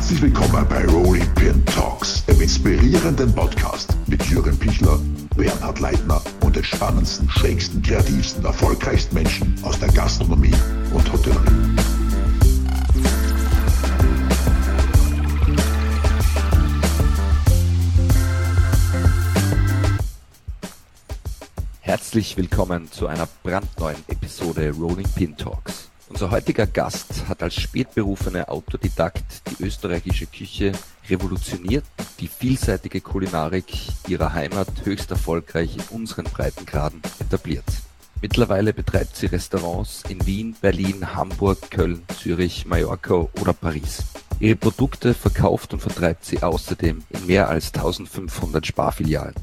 [0.00, 4.98] Herzlich willkommen bei Rolling Pin Talks, dem inspirierenden Podcast mit Jürgen Pichler,
[5.36, 10.54] Bernhard Leitner und den spannendsten, schrägsten, kreativsten, erfolgreichsten Menschen aus der Gastronomie
[10.94, 11.76] und Hotellerie.
[21.82, 25.79] Herzlich willkommen zu einer brandneuen Episode Rolling Pin Talks.
[26.20, 30.72] Unser heutiger Gast hat als spätberufener Autodidakt die österreichische Küche
[31.08, 31.86] revolutioniert,
[32.18, 33.64] die vielseitige Kulinarik
[34.06, 37.64] ihrer Heimat höchst erfolgreich in unseren Breitengraden etabliert.
[38.20, 44.02] Mittlerweile betreibt sie Restaurants in Wien, Berlin, Hamburg, Köln, Zürich, Mallorca oder Paris.
[44.40, 49.36] Ihre Produkte verkauft und vertreibt sie außerdem in mehr als 1500 Sparfilialen.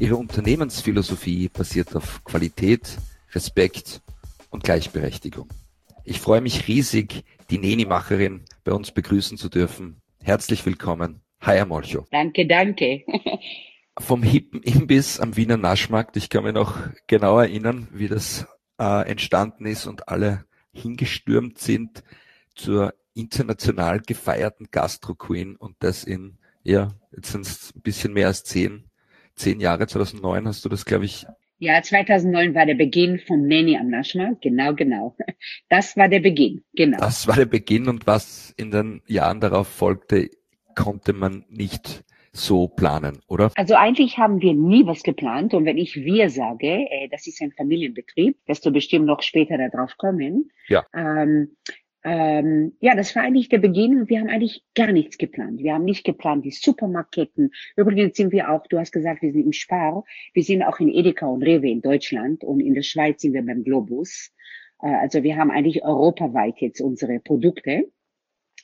[0.00, 2.98] Ihre Unternehmensphilosophie basiert auf Qualität,
[3.32, 4.00] Respekt
[4.50, 5.48] und Gleichberechtigung.
[6.06, 10.02] Ich freue mich riesig, die Neni-Macherin bei uns begrüßen zu dürfen.
[10.22, 12.06] Herzlich willkommen, Haya Molcho.
[12.10, 13.04] Danke, danke.
[13.98, 18.46] Vom hippen Imbiss am Wiener Naschmarkt, ich kann mich noch genau erinnern, wie das
[18.78, 22.04] äh, entstanden ist und alle hingestürmt sind
[22.54, 28.26] zur international gefeierten Gastro Queen und das in, ja, jetzt sind es ein bisschen mehr
[28.26, 28.90] als zehn,
[29.36, 31.26] zehn Jahre, 2009 hast du das, glaube ich,
[31.58, 34.42] ja, 2009 war der Beginn vom Nanny am Naschmarkt.
[34.42, 35.16] Genau, genau.
[35.68, 36.98] Das war der Beginn, genau.
[36.98, 40.30] Das war der Beginn und was in den Jahren darauf folgte,
[40.74, 43.52] konnte man nicht so planen, oder?
[43.54, 47.40] Also eigentlich haben wir nie was geplant und wenn ich wir sage, äh, das ist
[47.40, 50.50] ein Familienbetrieb, wirst du bestimmt noch später darauf kommen.
[50.68, 50.84] Ja.
[50.92, 51.56] Ähm,
[52.04, 55.62] ähm, ja, das war eigentlich der Beginn wir haben eigentlich gar nichts geplant.
[55.62, 57.50] Wir haben nicht geplant, die Supermarktketten.
[57.76, 60.04] Übrigens sind wir auch, du hast gesagt, wir sind im Spar.
[60.34, 63.44] Wir sind auch in Edeka und Rewe in Deutschland und in der Schweiz sind wir
[63.44, 64.32] beim Globus.
[64.82, 67.90] Äh, also wir haben eigentlich europaweit jetzt unsere Produkte.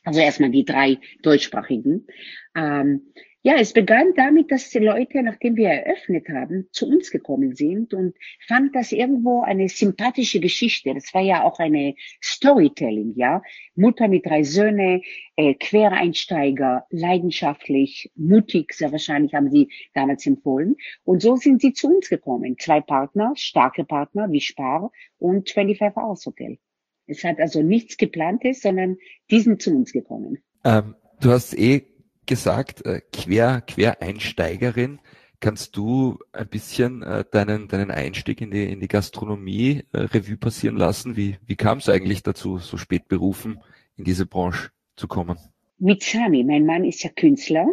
[0.03, 2.07] Also erstmal die drei deutschsprachigen.
[2.55, 3.11] Ähm,
[3.43, 7.91] ja, es begann damit, dass die Leute, nachdem wir eröffnet haben, zu uns gekommen sind
[7.93, 8.15] und
[8.47, 10.93] fand das irgendwo eine sympathische Geschichte.
[10.93, 13.41] Das war ja auch eine Storytelling, ja.
[13.75, 15.01] Mutter mit drei Söhne,
[15.37, 20.75] äh, Quereinsteiger, leidenschaftlich, mutig, sehr wahrscheinlich haben sie damals empfohlen.
[21.03, 22.57] Und so sind sie zu uns gekommen.
[22.59, 26.59] Zwei Partner, starke Partner wie Spar und 25 Hours Hotel.
[27.07, 28.97] Es hat also nichts geplantes, sondern
[29.31, 30.37] die sind zu uns gekommen.
[30.63, 31.90] Ähm, du hast eh
[32.25, 34.99] gesagt, äh, Quer, Quereinsteigerin.
[35.39, 40.37] Kannst du ein bisschen äh, deinen, deinen Einstieg in die, in die Gastronomie äh, Revue
[40.37, 41.15] passieren lassen?
[41.17, 43.59] Wie, wie kam es eigentlich dazu, so spät berufen
[43.97, 45.37] in diese Branche zu kommen?
[45.79, 47.65] Mit Sami, mein Mann ist ja Künstler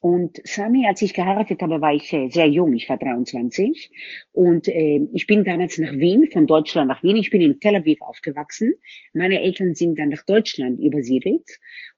[0.00, 3.90] und Sami, als ich geheiratet habe, war ich äh, sehr jung, ich war 23.
[4.30, 7.16] Und äh, ich bin damals nach Wien, von Deutschland nach Wien.
[7.16, 8.74] Ich bin in Tel Aviv aufgewachsen.
[9.12, 11.48] Meine Eltern sind dann nach Deutschland übersiedelt.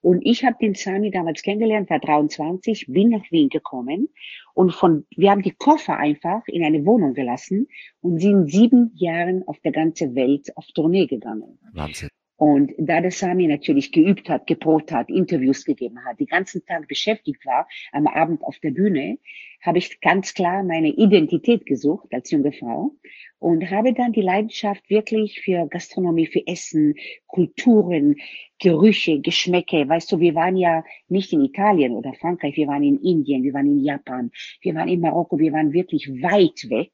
[0.00, 4.09] Und ich habe den Sami damals kennengelernt, war 23, bin nach Wien gekommen.
[4.55, 7.69] Und von, wir haben die Koffer einfach in eine Wohnung gelassen
[8.00, 11.59] und sind sieben Jahren auf der ganzen Welt auf Tournee gegangen.
[11.75, 12.09] Wahnsinn.
[12.41, 16.89] Und da der Sami natürlich geübt hat, geprobt hat, Interviews gegeben hat, die ganzen Tag
[16.89, 19.19] beschäftigt war, am Abend auf der Bühne,
[19.61, 22.93] habe ich ganz klar meine Identität gesucht als junge Frau
[23.41, 26.95] und habe dann die Leidenschaft wirklich für Gastronomie, für Essen,
[27.27, 28.17] Kulturen,
[28.59, 29.87] Gerüche, Geschmäcke.
[29.87, 33.53] Weißt du, wir waren ja nicht in Italien oder Frankreich, wir waren in Indien, wir
[33.53, 34.31] waren in Japan,
[34.62, 36.93] wir waren in Marokko, wir waren wirklich weit weg.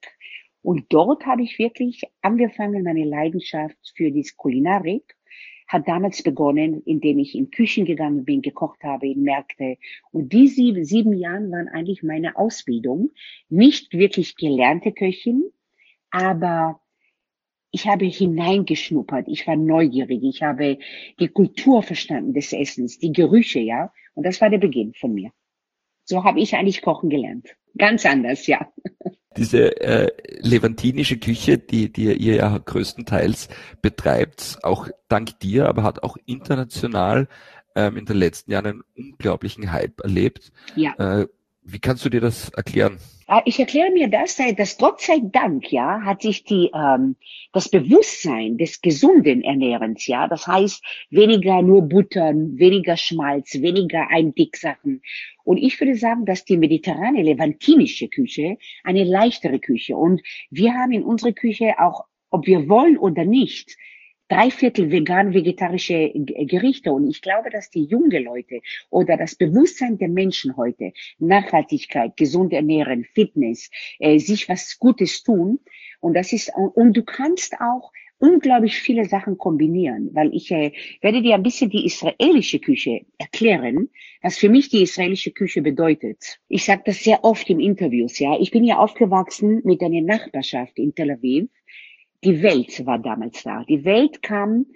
[0.62, 5.15] Und dort habe ich wirklich angefangen, meine Leidenschaft für die Kulinarik
[5.66, 9.78] hat damals begonnen, indem ich in Küchen gegangen bin, gekocht habe, in Märkte.
[10.12, 13.10] Und die sieben, sieben Jahren waren eigentlich meine Ausbildung.
[13.48, 15.44] Nicht wirklich gelernte Köchin,
[16.10, 16.80] aber
[17.72, 19.28] ich habe hineingeschnuppert.
[19.28, 20.22] Ich war neugierig.
[20.22, 20.78] Ich habe
[21.18, 23.92] die Kultur verstanden des Essens, die Gerüche, ja.
[24.14, 25.30] Und das war der Beginn von mir.
[26.04, 27.56] So habe ich eigentlich kochen gelernt.
[27.76, 28.72] Ganz anders, ja
[29.36, 30.10] diese äh,
[30.40, 33.48] levantinische Küche, die, die ihr ja größtenteils
[33.82, 37.28] betreibt, auch dank dir, aber hat auch international
[37.74, 40.52] ähm, in den letzten Jahren einen unglaublichen Hype erlebt.
[40.74, 40.94] Ja.
[40.98, 41.28] Äh,
[41.66, 42.98] wie kannst du dir das erklären?
[43.28, 47.16] Ah, ich erkläre mir das, dass Gott sei Dank, ja, hat sich die, ähm,
[47.52, 50.80] das Bewusstsein des gesunden Ernährens, ja, das heißt
[51.10, 55.02] weniger nur Buttern, weniger Schmalz, weniger Eindicksachen.
[55.42, 59.96] Und ich würde sagen, dass die mediterrane, levantinische Küche eine leichtere Küche.
[59.96, 63.76] Und wir haben in unserer Küche auch, ob wir wollen oder nicht,
[64.28, 66.92] drei Viertel vegan-vegetarische Gerichte.
[66.92, 72.52] Und ich glaube, dass die junge Leute oder das Bewusstsein der Menschen heute, Nachhaltigkeit, gesund
[72.52, 75.60] ernähren, Fitness, äh, sich was Gutes tun.
[76.00, 81.22] Und das ist, und du kannst auch unglaublich viele Sachen kombinieren, weil ich äh, werde
[81.22, 83.90] dir ein bisschen die israelische Küche erklären,
[84.22, 86.38] was für mich die israelische Küche bedeutet.
[86.48, 88.38] Ich sage das sehr oft im Interviews, ja.
[88.40, 91.48] Ich bin ja aufgewachsen mit einer Nachbarschaft in Tel Aviv.
[92.24, 93.64] Die Welt war damals da.
[93.64, 94.66] Die Welt kam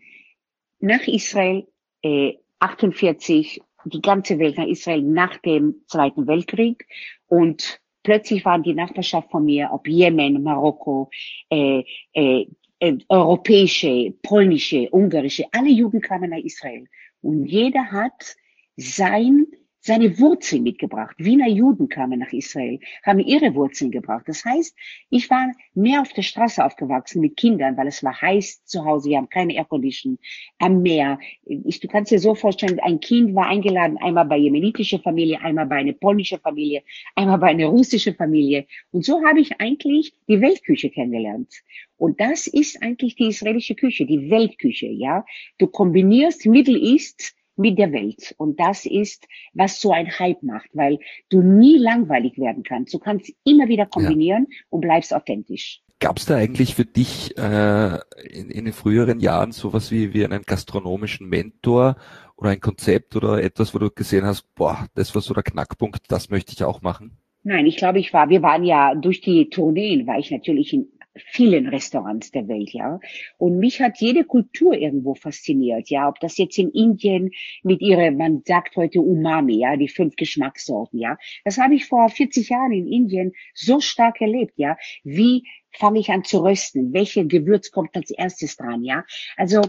[0.78, 1.66] nach Israel
[2.02, 6.86] äh, 48, die ganze Welt nach Israel nach dem Zweiten Weltkrieg
[7.26, 11.10] und plötzlich waren die Nachbarschaft von mir, ob Jemen, Marokko,
[11.50, 11.82] äh,
[12.12, 12.46] äh,
[12.78, 16.86] äh, europäische, polnische, ungarische, alle Juden kamen nach Israel.
[17.22, 18.36] Und jeder hat
[18.76, 19.46] sein
[19.80, 21.16] seine Wurzeln mitgebracht.
[21.18, 24.24] Wiener Juden kamen nach Israel, haben ihre Wurzeln gebracht.
[24.26, 24.76] Das heißt,
[25.08, 29.10] ich war mehr auf der Straße aufgewachsen mit Kindern, weil es war heiß zu Hause,
[29.10, 30.18] wir haben keine Aircondition,
[30.58, 31.18] am Meer.
[31.44, 35.66] Ich, du kannst dir so vorstellen, ein Kind war eingeladen, einmal bei jemenitischer Familie, einmal
[35.66, 36.82] bei einer polnischer Familie,
[37.14, 38.66] einmal bei einer russischen Familie.
[38.92, 41.52] Und so habe ich eigentlich die Weltküche kennengelernt.
[41.96, 45.24] Und das ist eigentlich die israelische Küche, die Weltküche, ja.
[45.58, 48.34] Du kombinierst Middle East mit der Welt.
[48.38, 50.98] Und das ist, was so ein Hype macht, weil
[51.28, 52.94] du nie langweilig werden kannst.
[52.94, 54.56] Du kannst immer wieder kombinieren ja.
[54.70, 55.82] und bleibst authentisch.
[55.98, 57.98] Gab es da eigentlich für dich äh,
[58.30, 61.96] in, in den früheren Jahren sowas wie, wie einen gastronomischen Mentor
[62.36, 66.04] oder ein Konzept oder etwas, wo du gesehen hast, boah, das war so der Knackpunkt,
[66.08, 67.18] das möchte ich auch machen?
[67.42, 70.88] Nein, ich glaube, ich war, wir waren ja durch die Tourneen, war ich natürlich in
[71.16, 73.00] vielen Restaurants der Welt, ja.
[73.38, 76.08] Und mich hat jede Kultur irgendwo fasziniert, ja.
[76.08, 77.30] Ob das jetzt in Indien
[77.62, 81.18] mit ihrer, man sagt heute Umami, ja, die fünf Geschmackssorten, ja.
[81.44, 84.76] Das habe ich vor 40 Jahren in Indien so stark erlebt, ja.
[85.02, 86.92] Wie fange ich an zu rösten?
[86.92, 89.04] Welche Gewürz kommt als erstes dran, ja?
[89.36, 89.62] Also,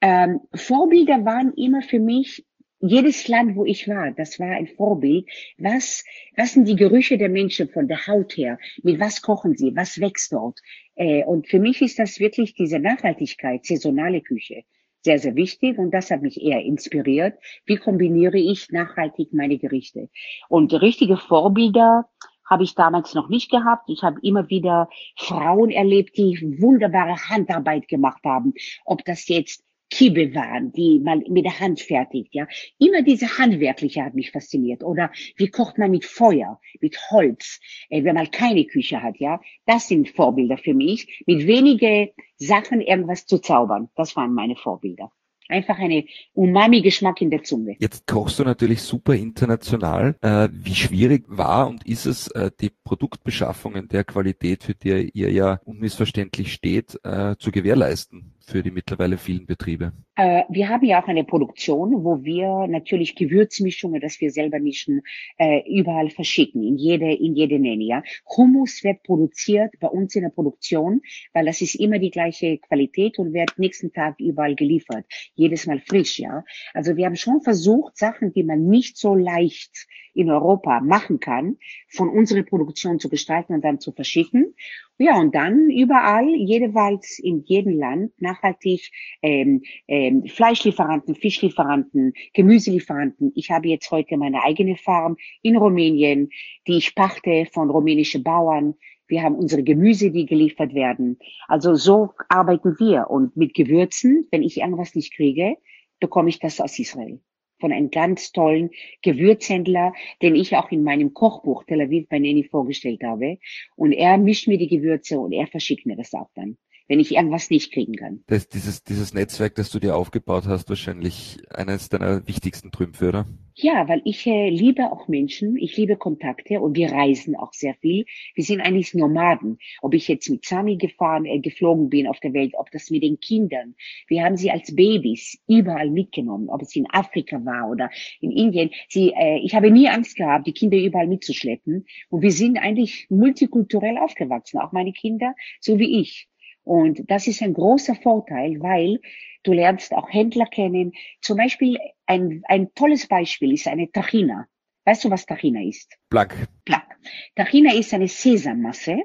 [0.00, 2.44] ähm, Vorbilder waren immer für mich
[2.82, 5.28] jedes Land, wo ich war, das war ein Vorbild.
[5.56, 6.04] Was,
[6.36, 8.58] was sind die Gerüche der Menschen von der Haut her?
[8.82, 9.74] Mit was kochen sie?
[9.76, 10.60] Was wächst dort?
[10.94, 14.64] Äh, und für mich ist das wirklich diese Nachhaltigkeit, saisonale Küche
[15.04, 17.38] sehr, sehr wichtig und das hat mich eher inspiriert.
[17.66, 20.08] Wie kombiniere ich nachhaltig meine Gerichte?
[20.48, 22.08] Und richtige Vorbilder
[22.48, 23.88] habe ich damals noch nicht gehabt.
[23.88, 28.52] Ich habe immer wieder Frauen erlebt, die wunderbare Handarbeit gemacht haben.
[28.84, 32.46] Ob das jetzt Kibbe waren, die man mit der Hand fertigt, ja.
[32.78, 34.82] Immer diese Handwerkliche hat mich fasziniert.
[34.82, 37.60] Oder wie kocht man mit Feuer, mit Holz,
[37.90, 39.38] äh, wenn man keine Küche hat, ja.
[39.66, 43.90] Das sind Vorbilder für mich, mit wenige Sachen irgendwas zu zaubern.
[43.94, 45.12] Das waren meine Vorbilder
[45.48, 47.76] einfach eine Umami-Geschmack in der Zunge.
[47.78, 50.16] Jetzt kochst du natürlich super international.
[50.22, 55.10] Äh, wie schwierig war und ist es, äh, die Produktbeschaffung in der Qualität, für die
[55.12, 56.92] ihr ja unmissverständlich steht,
[57.38, 58.32] zu gewährleisten?
[58.44, 59.92] Für die mittlerweile vielen Betriebe?
[60.16, 65.02] Äh, wir haben ja auch eine Produktion, wo wir natürlich Gewürzmischungen, das wir selber mischen,
[65.38, 67.72] äh, überall verschicken, in jede, in jede Nähe.
[67.86, 68.02] Ja.
[68.36, 71.00] Hummus wird produziert bei uns in der Produktion,
[71.32, 75.06] weil das ist immer die gleiche Qualität und wird nächsten Tag überall geliefert.
[75.34, 76.44] Jedes Mal frisch, ja.
[76.74, 81.58] Also wir haben schon versucht, Sachen, die man nicht so leicht in Europa machen kann,
[81.88, 84.54] von unserer Produktion zu gestalten und dann zu verschicken.
[84.98, 88.90] Ja, und dann überall, jeweils in jedem Land nachhaltig
[89.22, 93.32] ähm, ähm, Fleischlieferanten, Fischlieferanten, Gemüselieferanten.
[93.34, 96.30] Ich habe jetzt heute meine eigene Farm in Rumänien,
[96.66, 98.74] die ich pachte von rumänischen Bauern.
[99.08, 101.18] Wir haben unsere Gemüse, die geliefert werden.
[101.48, 103.10] Also so arbeiten wir.
[103.10, 105.56] Und mit Gewürzen, wenn ich irgendwas nicht kriege,
[106.00, 107.20] bekomme ich das aus Israel
[107.62, 108.70] von einem ganz tollen
[109.02, 113.38] Gewürzhändler, den ich auch in meinem Kochbuch Tel Aviv bei Neni vorgestellt habe.
[113.76, 116.58] Und er mischt mir die Gewürze und er verschickt mir das auch dann
[116.92, 118.22] wenn ich irgendwas nicht kriegen kann.
[118.26, 123.26] Das, dieses, dieses Netzwerk, das du dir aufgebaut hast, wahrscheinlich eines deiner wichtigsten Trümpfe, oder?
[123.54, 127.74] Ja, weil ich äh, liebe auch Menschen, ich liebe Kontakte und wir reisen auch sehr
[127.76, 128.04] viel.
[128.34, 129.56] Wir sind eigentlich Nomaden.
[129.80, 133.02] Ob ich jetzt mit Sami gefahren, äh, geflogen bin auf der Welt, ob das mit
[133.02, 133.74] den Kindern.
[134.06, 138.68] Wir haben sie als Babys überall mitgenommen, ob es in Afrika war oder in Indien.
[138.90, 141.86] Sie, äh, ich habe nie Angst gehabt, die Kinder überall mitzuschleppen.
[142.10, 146.28] Und wir sind eigentlich multikulturell aufgewachsen, auch meine Kinder, so wie ich.
[146.64, 149.00] Und das ist ein großer Vorteil, weil
[149.42, 150.92] du lernst auch Händler kennen.
[151.20, 154.46] Zum Beispiel ein, ein tolles Beispiel ist eine Tahina.
[154.84, 155.96] Weißt du, was Tahina ist?
[156.10, 156.34] Plack.
[156.64, 156.96] Plack.
[157.36, 158.98] Tahina ist eine Sesammasse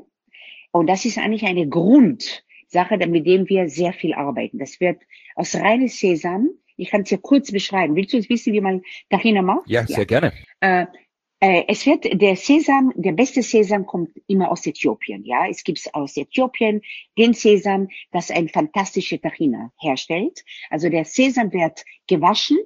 [0.72, 4.60] und das ist eigentlich eine Grundsache, mit dem wir sehr viel arbeiten.
[4.60, 5.02] Das wird
[5.36, 6.50] aus reines Sesam.
[6.78, 7.96] Ich kann es dir kurz beschreiben.
[7.96, 9.68] Willst du jetzt wissen, wie man Tahina macht?
[9.68, 10.06] Ja, sehr ja.
[10.06, 10.34] gerne.
[10.60, 10.86] Äh,
[11.39, 15.24] es wird der Sesam, der beste Sesam kommt immer aus Äthiopien.
[15.24, 16.82] Ja, es gibt aus Äthiopien
[17.17, 20.44] den Sesam, das ein fantastische Tahina herstellt.
[20.70, 22.58] Also der Sesam wird gewaschen,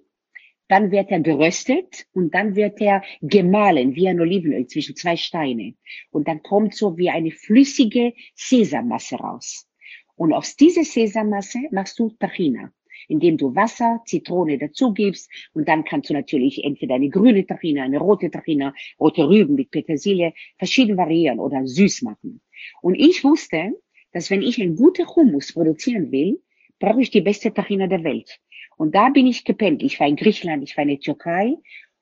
[0.69, 5.75] dann wird er geröstet und dann wird er gemahlen wie ein Olivenöl zwischen zwei Steine
[6.11, 9.67] und dann kommt so wie eine flüssige Sesammasse raus.
[10.15, 12.71] Und aus dieser Sesammasse machst du Tahina,
[13.11, 17.99] indem du Wasser, Zitrone dazugibst und dann kannst du natürlich entweder eine grüne Tahina, eine
[17.99, 22.41] rote Tahina, rote Rüben mit Petersilie, verschieden variieren oder süß machen.
[22.81, 23.73] Und ich wusste,
[24.13, 26.41] dass wenn ich ein guter Hummus produzieren will,
[26.79, 28.39] brauche ich die beste Tahina der Welt.
[28.77, 29.83] Und da bin ich gepennt.
[29.83, 31.55] Ich war in Griechenland, ich war in der Türkei.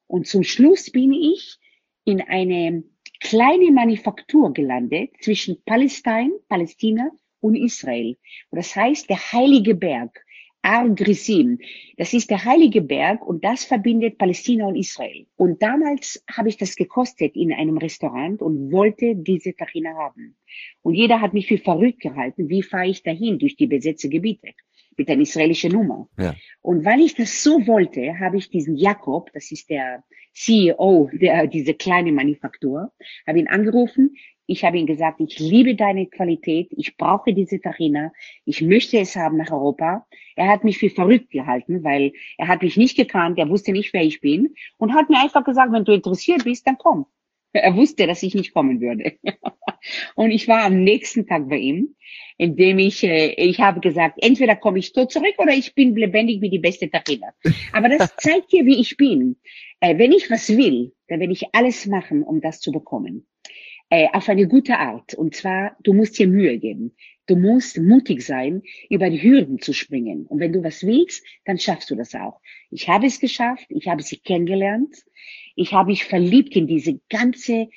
[0.08, 1.58] Und zum Schluss bin ich
[2.06, 2.84] in eine
[3.20, 7.12] kleine Manufaktur gelandet zwischen Palästina, Palästina
[7.42, 8.18] und Israel.
[8.50, 10.24] Und das heißt, der Heilige Berg,
[10.62, 11.60] Ar Grisim,
[11.98, 15.26] das ist der Heilige Berg und das verbindet Palästina und Israel.
[15.36, 20.36] Und damals habe ich das gekostet in einem Restaurant und wollte diese Tachina haben.
[20.82, 24.50] Und jeder hat mich für verrückt gehalten, wie fahre ich dahin durch die besetzte Gebiete
[24.98, 26.10] mit einer israelischen Nummer.
[26.20, 26.36] Ja.
[26.62, 31.48] Und weil ich das so wollte, habe ich diesen Jakob, das ist der CEO der
[31.48, 32.92] diese kleine Manufaktur,
[33.26, 34.16] habe ihn angerufen.
[34.50, 38.12] Ich habe ihm gesagt, ich liebe deine Qualität, ich brauche diese Tarina,
[38.46, 40.08] ich möchte es haben nach Europa.
[40.36, 43.94] Er hat mich für verrückt gehalten, weil er hat mich nicht gekannt, er wusste nicht,
[43.94, 47.06] wer ich bin und hat mir einfach gesagt, wenn du interessiert bist, dann komm.
[47.54, 49.18] Er wusste, dass ich nicht kommen würde.
[50.16, 51.96] Und ich war am nächsten Tag bei ihm,
[52.38, 56.42] indem ich, äh, ich habe gesagt, entweder komme ich tot zurück oder ich bin lebendig
[56.42, 57.34] wie die beste Tarina.
[57.74, 59.38] Aber das zeigt dir, wie ich bin.
[59.80, 63.26] Äh, wenn ich was will, dann werde ich alles machen, um das zu bekommen.
[63.92, 65.16] Äh, auf eine gute Art.
[65.16, 66.96] Und zwar, du musst dir Mühe geben.
[67.26, 70.26] Du musst mutig sein, über die Hürden zu springen.
[70.28, 72.40] Und wenn du was willst, dann schaffst du das auch.
[72.70, 73.66] Ich habe es geschafft.
[73.70, 74.96] Ich habe sie kennengelernt.
[75.56, 77.70] Ich habe mich verliebt in diese ganze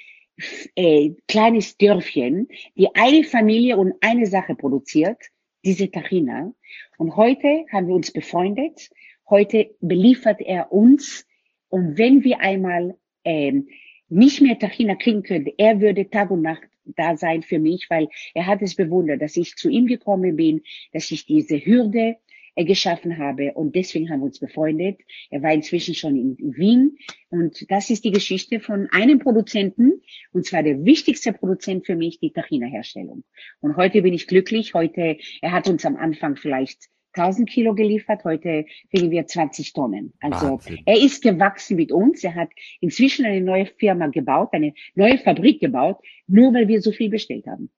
[0.77, 5.19] äh, kleines Dörfchen, die eine Familie und eine Sache produziert,
[5.65, 6.53] diese Tachina.
[6.99, 8.91] Und heute haben wir uns befreundet.
[9.29, 11.27] Heute beliefert er uns.
[11.69, 13.69] Und wenn wir einmal ähm,
[14.13, 18.09] nicht mehr Tachina kriegen könnten, er würde Tag und Nacht da sein für mich, weil
[18.35, 22.17] er hat es bewundert, dass ich zu ihm gekommen bin, dass ich diese Hürde
[22.55, 23.53] äh, geschaffen habe.
[23.55, 25.01] Und deswegen haben wir uns befreundet.
[25.31, 26.99] Er war inzwischen schon in Wien.
[27.31, 30.03] Und das ist die Geschichte von einem Produzenten,
[30.33, 33.25] und zwar der wichtigste Produzent für mich, die Tachina-Herstellung.
[33.61, 34.75] Und heute bin ich glücklich.
[34.75, 40.13] Heute, er hat uns am Anfang vielleicht 1000 Kilo geliefert, heute kriegen wir 20 Tonnen.
[40.21, 40.81] Also Wahnsinn.
[40.87, 42.25] er ist gewachsen mit uns.
[42.25, 42.51] Er hat
[42.81, 47.47] inzwischen eine neue Firma gebaut, eine neue Fabrik gebaut, nur weil wir so viel bestellt
[47.47, 47.71] haben.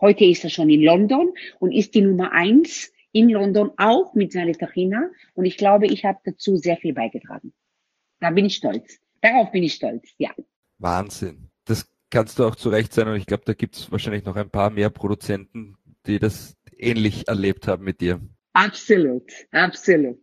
[0.00, 4.32] Heute ist er schon in London und ist die Nummer eins in London auch mit
[4.32, 7.52] seiner Tachina und ich glaube, ich habe dazu sehr viel beigetragen.
[8.20, 9.00] Da bin ich stolz.
[9.20, 10.30] Darauf bin ich stolz, ja.
[10.78, 11.50] Wahnsinn.
[11.64, 14.36] Das kannst du auch zu Recht sein und ich glaube, da gibt es wahrscheinlich noch
[14.36, 18.20] ein paar mehr Produzenten, die das ähnlich erlebt haben mit dir.
[18.58, 20.18] Absolut, absolut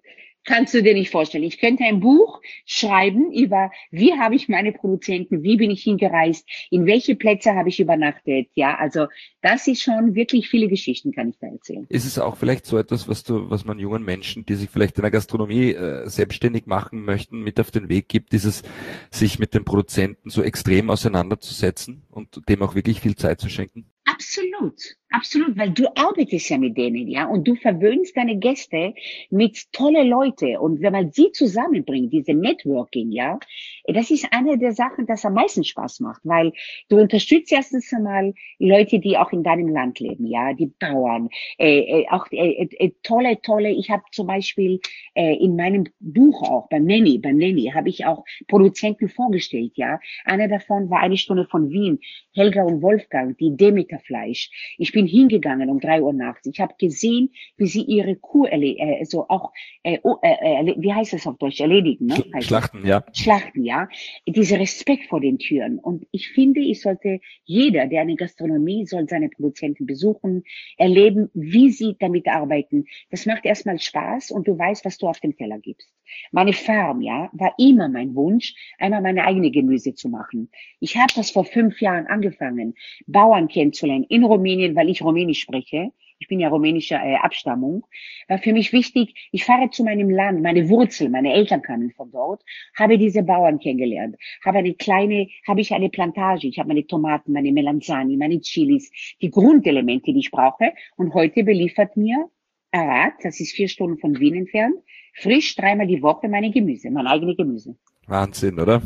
[0.45, 1.43] kannst du dir nicht vorstellen.
[1.43, 6.47] Ich könnte ein Buch schreiben über, wie habe ich meine Produzenten, wie bin ich hingereist,
[6.69, 8.47] in welche Plätze habe ich übernachtet.
[8.53, 9.07] Ja, also
[9.41, 11.85] das ist schon wirklich viele Geschichten, kann ich da erzählen.
[11.89, 14.97] Ist es auch vielleicht so etwas, was du, was man jungen Menschen, die sich vielleicht
[14.97, 18.61] in der Gastronomie äh, selbstständig machen möchten, mit auf den Weg gibt, dieses
[19.09, 23.87] sich mit den Produzenten so extrem auseinanderzusetzen und dem auch wirklich viel Zeit zu schenken?
[24.07, 28.93] Absolut, absolut, weil du arbeitest ja mit denen, ja, und du verwöhnst deine Gäste
[29.31, 33.39] mit tolle Leute und wenn man sie zusammenbringt, diese Networking, ja,
[33.87, 36.53] das ist eine der Sachen, das am meisten Spaß macht, weil
[36.89, 42.01] du unterstützt erstens einmal Leute, die auch in deinem Land leben, ja, die Bauern, äh,
[42.01, 43.71] äh, auch äh, äh, tolle, tolle.
[43.71, 44.79] Ich habe zum Beispiel
[45.15, 49.99] äh, in meinem Buch auch beim Nanny, beim Nanny habe ich auch Produzenten vorgestellt, ja.
[50.25, 51.99] Einer davon war eine Stunde von Wien,
[52.33, 53.55] Helga und Wolfgang, die
[53.95, 54.75] Demeterfleisch.
[54.77, 56.47] Ich bin hingegangen um drei Uhr nachts.
[56.47, 59.51] Ich habe gesehen, wie sie ihre Kuh äh, so auch
[59.83, 62.23] äh, äh, wie heißt das auf Deutsch erledigen, ne?
[62.41, 63.03] Schlachten, ja.
[63.13, 63.87] Schlachten, ja ja,
[64.25, 65.79] dieser Respekt vor den Türen.
[65.79, 70.43] Und ich finde, ich sollte, jeder, der eine Gastronomie, soll seine Produzenten besuchen,
[70.77, 72.85] erleben, wie sie damit arbeiten.
[73.09, 75.89] Das macht erstmal Spaß und du weißt, was du auf dem Teller gibst.
[76.31, 80.49] Meine Farm, ja, war immer mein Wunsch, einmal meine eigene Gemüse zu machen.
[80.79, 82.75] Ich habe das vor fünf Jahren angefangen,
[83.07, 85.91] Bauern kennenzulernen in Rumänien, weil ich Rumänisch spreche.
[86.19, 87.85] Ich bin ja rumänischer äh, Abstammung,
[88.29, 92.09] war für mich wichtig, ich fahre zu meinem Land, meine Wurzel, meine Eltern kamen von
[92.09, 92.41] dort,
[92.73, 97.33] habe diese Bauern kennengelernt, habe eine kleine, habe ich eine Plantage, ich habe meine Tomaten,
[97.33, 100.71] meine Melanzani, meine Chilis, die Grundelemente, die ich brauche.
[100.95, 102.29] Und heute beliefert mir
[102.75, 104.75] Arad, das ist vier Stunden von Wien entfernt,
[105.13, 107.77] frisch dreimal die Woche meine Gemüse, mein eigenes Gemüse.
[108.05, 108.81] Wahnsinn, oder?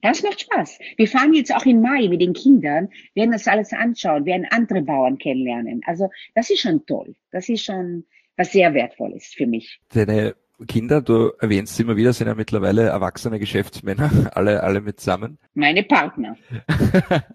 [0.00, 0.78] Das macht Spaß.
[0.96, 4.80] Wir fahren jetzt auch im Mai mit den Kindern, werden das alles anschauen, werden andere
[4.80, 5.82] Bauern kennenlernen.
[5.84, 7.14] Also das ist schon toll.
[7.30, 8.04] Das ist schon
[8.36, 9.80] was sehr Wertvolles für mich.
[9.92, 10.34] Deine
[10.66, 15.38] Kinder, du erwähnst immer wieder, sind ja mittlerweile erwachsene Geschäftsmänner, alle, alle mitsammen.
[15.52, 16.36] Meine Partner.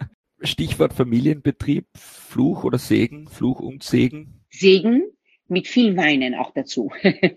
[0.41, 4.41] Stichwort Familienbetrieb, Fluch oder Segen, Fluch und Segen.
[4.49, 5.03] Segen
[5.49, 6.91] mit viel Weinen auch dazu.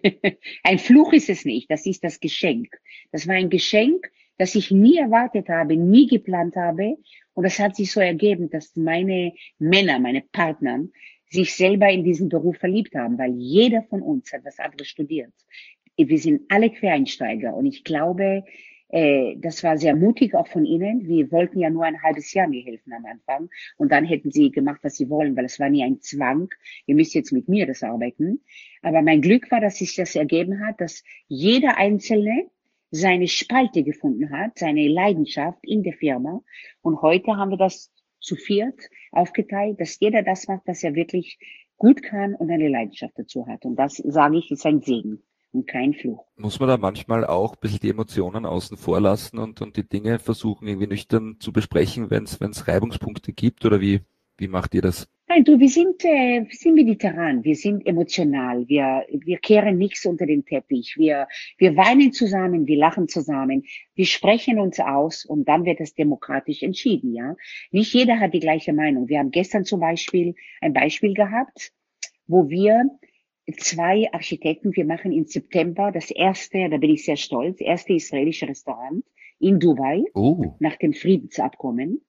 [0.62, 2.80] ein Fluch ist es nicht, das ist das Geschenk.
[3.12, 6.96] Das war ein Geschenk, das ich nie erwartet habe, nie geplant habe.
[7.34, 10.84] Und das hat sich so ergeben, dass meine Männer, meine Partner,
[11.30, 15.32] sich selber in diesen Beruf verliebt haben, weil jeder von uns hat was anderes studiert.
[15.96, 18.44] Wir sind alle Quereinsteiger und ich glaube,
[18.92, 21.06] äh, das war sehr mutig auch von Ihnen.
[21.06, 23.48] Wir wollten ja nur ein halbes Jahr mir helfen am Anfang.
[23.76, 26.48] Und dann hätten Sie gemacht, was Sie wollen, weil es war nie ein Zwang.
[26.86, 28.42] Ihr müsst jetzt mit mir das arbeiten.
[28.82, 32.50] Aber mein Glück war, dass sich das ergeben hat, dass jeder Einzelne
[32.90, 36.42] seine Spalte gefunden hat, seine Leidenschaft in der Firma.
[36.82, 38.80] Und heute haben wir das zu viert
[39.12, 41.38] aufgeteilt, dass jeder das macht, was er wirklich
[41.76, 43.64] gut kann und eine Leidenschaft dazu hat.
[43.64, 46.26] Und das, sage ich, ist ein Segen und kein Fluch.
[46.36, 49.88] Muss man da manchmal auch ein bisschen die Emotionen außen vor lassen und, und die
[49.88, 54.00] Dinge versuchen irgendwie nüchtern zu besprechen, wenn es Reibungspunkte gibt oder wie,
[54.36, 55.08] wie macht ihr das?
[55.28, 60.04] Nein, du, wir sind, äh, wir sind mediterran, wir sind emotional, wir, wir kehren nichts
[60.04, 63.62] unter den Teppich, wir, wir weinen zusammen, wir lachen zusammen,
[63.94, 67.36] wir sprechen uns aus und dann wird es demokratisch entschieden, ja.
[67.70, 69.08] Nicht jeder hat die gleiche Meinung.
[69.08, 71.70] Wir haben gestern zum Beispiel ein Beispiel gehabt,
[72.26, 72.90] wo wir
[73.56, 74.74] zwei Architekten.
[74.74, 79.04] Wir machen im September das erste, da bin ich sehr stolz, erste israelische Restaurant
[79.38, 80.54] in Dubai oh.
[80.58, 82.02] nach dem Friedensabkommen.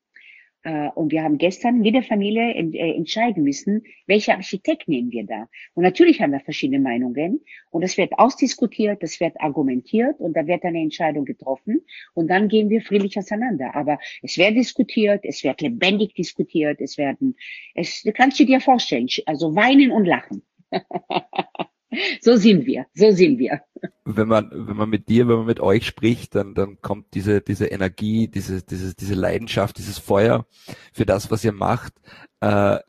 [0.64, 5.26] Äh, und wir haben gestern mit der Familie äh, entscheiden müssen, welcher Architekt nehmen wir
[5.26, 5.48] da.
[5.74, 7.42] Und natürlich haben wir verschiedene Meinungen.
[7.70, 11.82] Und es wird ausdiskutiert, es wird argumentiert und da wird eine Entscheidung getroffen.
[12.14, 13.76] Und dann gehen wir friedlich auseinander.
[13.76, 17.36] Aber es wird diskutiert, es wird lebendig diskutiert, es werden,
[17.74, 20.44] es, kannst du dir vorstellen, also weinen und lachen.
[22.22, 23.62] so sind wir, so sind wir.
[24.06, 27.42] Wenn man, wenn man mit dir, wenn man mit euch spricht, dann, dann kommt diese,
[27.42, 30.46] diese Energie, diese, diese, diese Leidenschaft, dieses Feuer
[30.94, 31.94] für das, was ihr macht,
[32.40, 32.80] äh,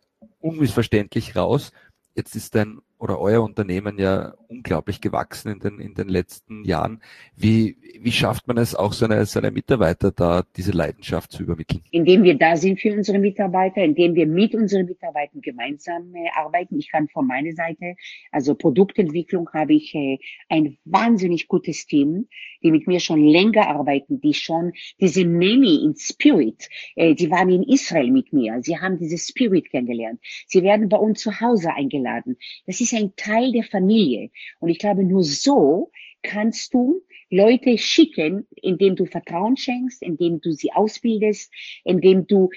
[0.41, 1.73] unmissverständlich raus.
[2.15, 7.03] Jetzt ist dein oder euer Unternehmen ja unglaublich gewachsen in den, in den letzten Jahren.
[7.35, 11.83] Wie, wie schafft man es auch seine, seine Mitarbeiter da, diese Leidenschaft zu übermitteln?
[11.91, 16.79] Indem wir da sind für unsere Mitarbeiter, indem wir mit unseren Mitarbeitern gemeinsam äh, arbeiten.
[16.79, 17.97] Ich kann von meiner Seite,
[18.31, 22.29] also Produktentwicklung habe ich äh, ein wahnsinnig gutes Team,
[22.63, 27.51] die mit mir schon länger arbeiten, die schon diese Many in Spirit, äh, die waren
[27.51, 28.61] in Israel mit mir.
[28.63, 30.21] Sie haben diese Spirit kennengelernt.
[30.47, 32.37] Sie werden bei uns zu Hause eingeladen.
[32.67, 34.31] Das ist ist ein Teil der Familie.
[34.61, 35.91] Und ich glaube, nur so
[36.23, 41.53] kannst du Leute schicken, indem du Vertrauen schenkst, indem du sie ausbildest,
[41.85, 42.51] indem du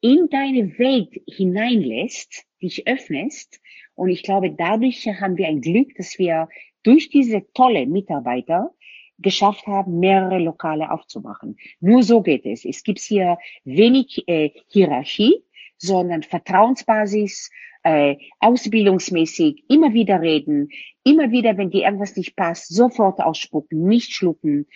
[0.00, 3.60] in deine Welt hineinlässt, dich öffnest.
[3.94, 6.48] Und ich glaube, dadurch haben wir ein Glück, dass wir
[6.82, 8.70] durch diese tolle Mitarbeiter
[9.18, 11.56] geschafft haben, mehrere Lokale aufzumachen.
[11.80, 12.64] Nur so geht es.
[12.64, 15.42] Es gibt hier wenig äh, Hierarchie,
[15.78, 17.50] sondern Vertrauensbasis,
[17.86, 20.70] äh, ausbildungsmäßig immer wieder reden,
[21.04, 24.66] immer wieder, wenn dir irgendwas nicht passt, sofort ausspucken, nicht schlucken.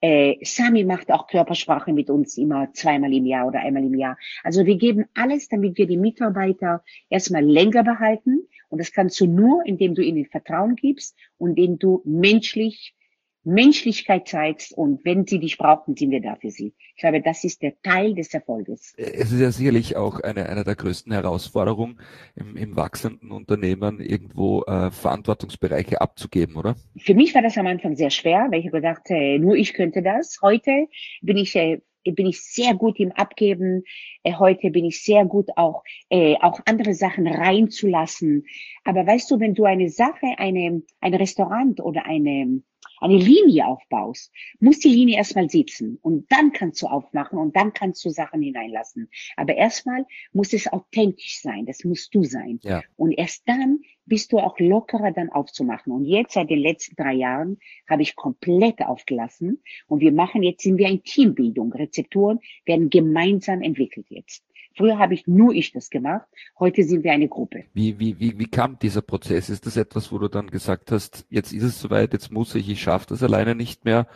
[0.00, 4.16] Äh, Sami macht auch Körpersprache mit uns immer zweimal im Jahr oder einmal im Jahr.
[4.44, 8.46] Also wir geben alles, damit wir die Mitarbeiter erstmal länger behalten.
[8.68, 12.94] Und das kannst du nur, indem du ihnen Vertrauen gibst und indem du menschlich
[13.44, 16.74] Menschlichkeit zeigst und wenn sie dich brauchen, sind wir da für sie.
[16.94, 18.92] Ich glaube, das ist der Teil des Erfolges.
[18.96, 21.98] Es ist ja sicherlich auch eine, eine der größten Herausforderungen
[22.36, 26.76] im, im wachsenden Unternehmen, irgendwo äh, Verantwortungsbereiche abzugeben, oder?
[26.98, 29.72] Für mich war das am Anfang sehr schwer, weil ich habe gedacht, äh, nur ich
[29.72, 30.40] könnte das.
[30.42, 30.88] Heute
[31.22, 33.84] bin ich äh, bin ich sehr gut im Abgeben.
[34.22, 38.46] Äh, heute bin ich sehr gut auch, äh, auch andere Sachen reinzulassen.
[38.84, 42.62] Aber weißt du, wenn du eine Sache, eine, ein Restaurant oder eine,
[43.00, 47.72] eine Linie aufbaust, muss die Linie erstmal sitzen und dann kannst du aufmachen und dann
[47.72, 49.08] kannst du Sachen hineinlassen.
[49.36, 52.60] Aber erstmal muss es authentisch sein, das musst du sein.
[52.62, 52.82] Ja.
[52.96, 55.92] Und erst dann bist du auch lockerer dann aufzumachen.
[55.92, 60.62] Und jetzt seit den letzten drei Jahren habe ich komplett aufgelassen und wir machen jetzt
[60.62, 61.72] sind wir ein Teambildung.
[61.72, 64.44] Rezepturen werden gemeinsam entwickelt jetzt.
[64.76, 66.26] Früher habe ich nur ich das gemacht.
[66.58, 67.64] Heute sind wir eine Gruppe.
[67.74, 69.50] Wie, wie, wie, wie kam dieser Prozess?
[69.50, 72.68] Ist das etwas, wo du dann gesagt hast, jetzt ist es soweit, jetzt muss ich,
[72.68, 74.06] ich schaffe das alleine nicht mehr?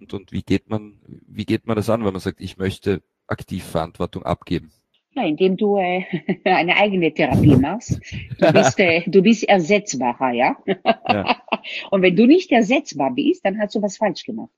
[0.00, 3.02] Und, und wie geht man, wie geht man das an, wenn man sagt, ich möchte
[3.26, 4.70] aktiv Verantwortung abgeben?
[5.16, 6.04] Ja, indem du äh,
[6.44, 8.00] eine eigene Therapie machst.
[8.38, 10.56] Du bist, äh, du bist ersetzbarer, ja?
[11.08, 11.36] ja.
[11.90, 14.50] Und wenn du nicht ersetzbar bist, dann hast du was falsch gemacht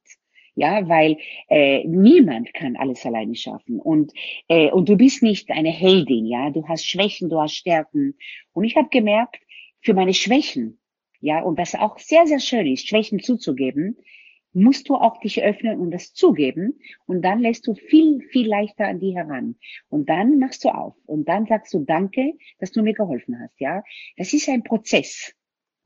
[0.56, 4.12] ja, weil äh, niemand kann alles alleine schaffen und
[4.48, 8.14] äh, und du bist nicht eine Heldin, ja, du hast Schwächen, du hast Stärken
[8.52, 9.38] und ich habe gemerkt,
[9.80, 10.80] für meine Schwächen,
[11.20, 13.98] ja, und was auch sehr sehr schön ist, Schwächen zuzugeben,
[14.56, 18.88] musst du auch dich öffnen und das zugeben und dann lässt du viel, viel leichter
[18.88, 19.56] an die heran.
[19.90, 23.60] Und dann machst du auf und dann sagst du Danke, dass du mir geholfen hast,
[23.60, 23.82] ja.
[24.16, 25.34] Das ist ein Prozess.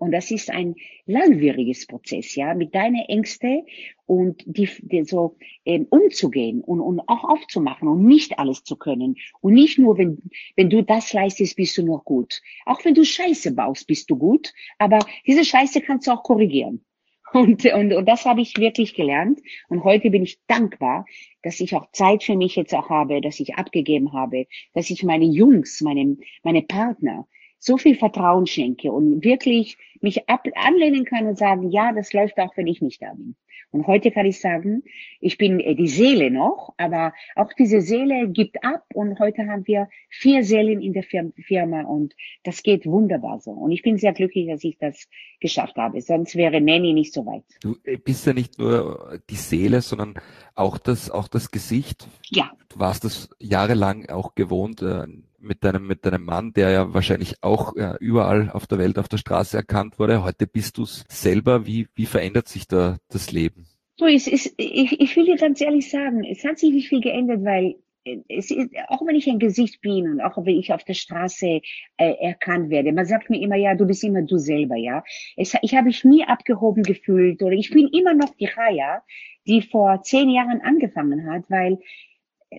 [0.00, 3.66] Und das ist ein langwieriges Prozess, ja, mit deinen Ängste
[4.06, 5.36] und die, die so
[5.66, 9.16] ähm, umzugehen und, und auch aufzumachen und nicht alles zu können.
[9.42, 10.18] Und nicht nur, wenn,
[10.56, 12.40] wenn du das leistest, bist du nur gut.
[12.64, 14.54] Auch wenn du Scheiße baust, bist du gut.
[14.78, 16.82] Aber diese Scheiße kannst du auch korrigieren.
[17.32, 19.38] Und, und, und das habe ich wirklich gelernt.
[19.68, 21.06] Und heute bin ich dankbar,
[21.42, 25.04] dass ich auch Zeit für mich jetzt auch habe, dass ich abgegeben habe, dass ich
[25.04, 27.28] meine Jungs, meine, meine Partner
[27.60, 32.38] so viel Vertrauen schenke und wirklich mich ab, anlehnen kann und sagen, ja, das läuft
[32.38, 33.36] auch, wenn ich nicht da bin.
[33.72, 34.82] Und heute kann ich sagen,
[35.20, 39.64] ich bin äh, die Seele noch, aber auch diese Seele gibt ab und heute haben
[39.66, 43.52] wir vier Seelen in der Firma und das geht wunderbar so.
[43.52, 45.06] Und ich bin sehr glücklich, dass ich das
[45.38, 46.00] geschafft habe.
[46.00, 47.44] Sonst wäre Nanny nicht so weit.
[47.60, 50.14] Du äh, bist ja nicht nur die Seele, sondern
[50.56, 52.08] auch das, auch das Gesicht.
[52.30, 52.50] Ja.
[52.70, 55.06] Du warst das jahrelang auch gewohnt, äh,
[55.40, 59.08] mit deinem, mit deinem Mann, der ja wahrscheinlich auch äh, überall auf der Welt auf
[59.08, 60.22] der Straße erkannt wurde.
[60.22, 61.66] Heute bist du es selber.
[61.66, 63.66] Wie, wie verändert sich da das Leben?
[63.96, 67.00] So, es ist, ich, ich will dir ganz ehrlich sagen, es hat sich nicht viel
[67.00, 68.52] geändert, weil äh, ist,
[68.88, 71.60] auch wenn ich ein Gesicht bin und auch wenn ich auf der Straße
[71.98, 75.04] äh, erkannt werde, man sagt mir immer, ja, du bist immer du selber, ja.
[75.36, 79.02] Es, ich habe mich nie abgehoben gefühlt oder ich bin immer noch die Raya,
[79.46, 81.78] die vor zehn Jahren angefangen hat, weil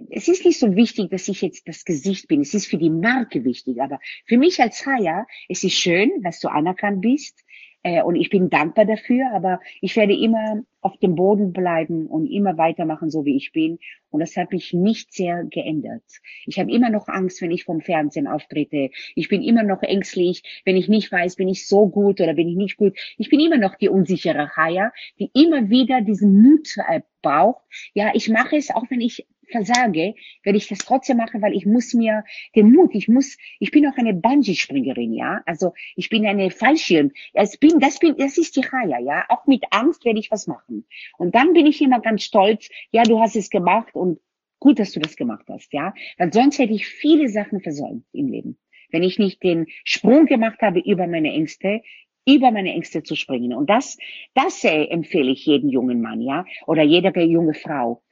[0.09, 2.41] es ist nicht so wichtig, dass ich jetzt das Gesicht bin.
[2.41, 3.81] Es ist für die Marke wichtig.
[3.81, 7.43] Aber für mich als Haya, es ist schön, dass du anerkannt bist.
[7.83, 12.27] Äh, und ich bin dankbar dafür, aber ich werde immer auf dem Boden bleiben und
[12.27, 13.79] immer weitermachen, so wie ich bin.
[14.09, 16.03] Und das hat mich nicht sehr geändert.
[16.45, 18.91] Ich habe immer noch Angst, wenn ich vom Fernsehen auftrete.
[19.15, 22.49] Ich bin immer noch ängstlich, wenn ich nicht weiß, bin ich so gut oder bin
[22.49, 22.97] ich nicht gut.
[23.17, 27.63] Ich bin immer noch die unsichere Haya, die immer wieder diesen Mut äh, braucht.
[27.93, 31.65] Ja, ich mache es, auch wenn ich versage, werde ich das trotzdem machen, weil ich
[31.65, 32.23] muss mir
[32.55, 37.11] den Mut, ich muss, ich bin auch eine Bungee-Springerin, ja, also ich bin eine Fallschirm,
[37.33, 40.47] das bin, das bin, das ist die Chaya, ja, auch mit Angst werde ich was
[40.47, 40.85] machen.
[41.17, 44.19] Und dann bin ich immer ganz stolz, ja, du hast es gemacht und
[44.59, 48.27] gut, dass du das gemacht hast, ja, weil sonst hätte ich viele Sachen versäumt im
[48.27, 48.57] Leben.
[48.89, 51.81] Wenn ich nicht den Sprung gemacht habe über meine Ängste,
[52.27, 53.53] über meine Ängste zu springen.
[53.53, 53.97] Und das,
[54.33, 58.03] das äh, empfehle ich jedem jungen Mann, ja, oder jeder junge Frau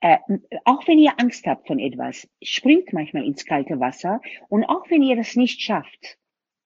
[0.00, 0.18] äh,
[0.64, 4.20] auch wenn ihr Angst habt von etwas, springt manchmal ins kalte Wasser.
[4.48, 6.18] Und auch wenn ihr das nicht schafft,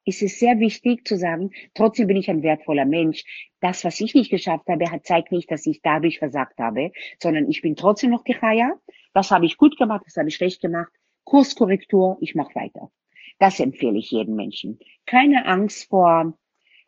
[0.04, 3.24] ist es sehr wichtig zu sagen, trotzdem bin ich ein wertvoller Mensch.
[3.60, 6.90] Das, was ich nicht geschafft habe, zeigt nicht, dass ich dadurch versagt habe,
[7.20, 8.74] sondern ich bin trotzdem noch die Chaya.
[9.14, 10.92] Das habe ich gut gemacht, das habe ich schlecht gemacht.
[11.24, 12.90] Kurskorrektur, ich mache weiter.
[13.38, 14.78] Das empfehle ich jedem Menschen.
[15.06, 16.36] Keine Angst vor,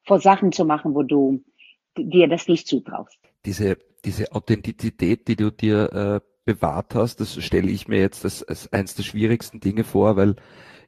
[0.02, 1.44] vor Sachen zu machen, wo du
[1.96, 3.18] dir das nicht zutraust.
[3.46, 8.42] Diese, diese Authentizität, die du dir äh bewahrt hast, das stelle ich mir jetzt als,
[8.42, 10.36] als eins der schwierigsten Dinge vor, weil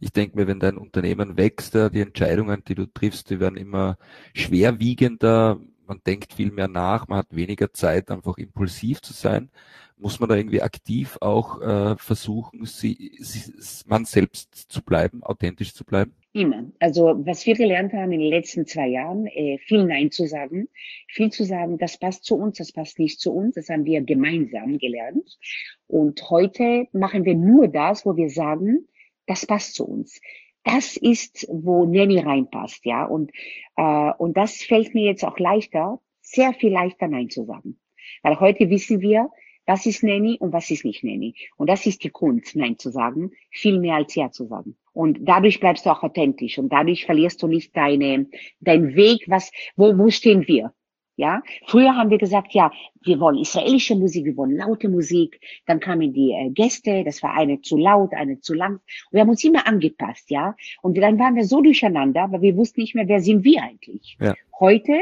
[0.01, 3.97] ich denke mir, wenn dein Unternehmen wächst, die Entscheidungen, die du triffst, die werden immer
[4.35, 9.51] schwerwiegender, man denkt viel mehr nach, man hat weniger Zeit, einfach impulsiv zu sein.
[9.99, 13.53] Muss man da irgendwie aktiv auch äh, versuchen, sie, sie,
[13.87, 16.12] man selbst zu bleiben, authentisch zu bleiben?
[16.37, 16.70] Immer.
[16.81, 20.68] Also was wir gelernt haben in den letzten zwei Jahren, äh, viel Nein zu sagen,
[21.09, 24.03] viel zu sagen, das passt zu uns, das passt nicht zu uns, das haben wir
[24.03, 25.38] gemeinsam gelernt.
[25.87, 28.87] Und heute machen wir nur das, wo wir sagen,
[29.25, 30.20] das passt zu uns.
[30.62, 33.07] Das ist, wo Nanny reinpasst, ja.
[33.07, 33.33] Und
[33.79, 37.81] äh, und das fällt mir jetzt auch leichter, sehr viel leichter Nein zu sagen,
[38.22, 39.31] weil heute wissen wir,
[39.64, 41.35] was ist Nanny und was ist nicht Nanny.
[41.57, 44.77] Und das ist die Kunst, Nein zu sagen, viel mehr als Ja zu sagen.
[44.96, 48.28] Und dadurch bleibst du auch authentisch und dadurch verlierst du nicht deine,
[48.61, 50.72] deinen Weg, was, wo, wo stehen wir?
[51.16, 55.38] Ja, früher haben wir gesagt, ja, wir wollen israelische Musik, wir wollen laute Musik.
[55.66, 58.76] Dann kamen die äh, Gäste, das war eine zu laut, eine zu lang.
[58.76, 58.82] Und
[59.12, 60.56] wir haben uns immer angepasst, ja.
[60.80, 64.16] Und dann waren wir so durcheinander, weil wir wussten nicht mehr, wer sind wir eigentlich.
[64.18, 64.35] Ja.
[64.59, 64.94] Heute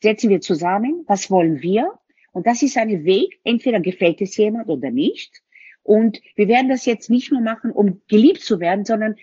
[0.00, 1.92] setzen wir zusammen, was wollen wir?
[2.30, 5.42] Und das ist ein Weg, entweder gefällt es jemand oder nicht.
[5.82, 9.16] Und wir werden das jetzt nicht nur machen, um geliebt zu werden, sondern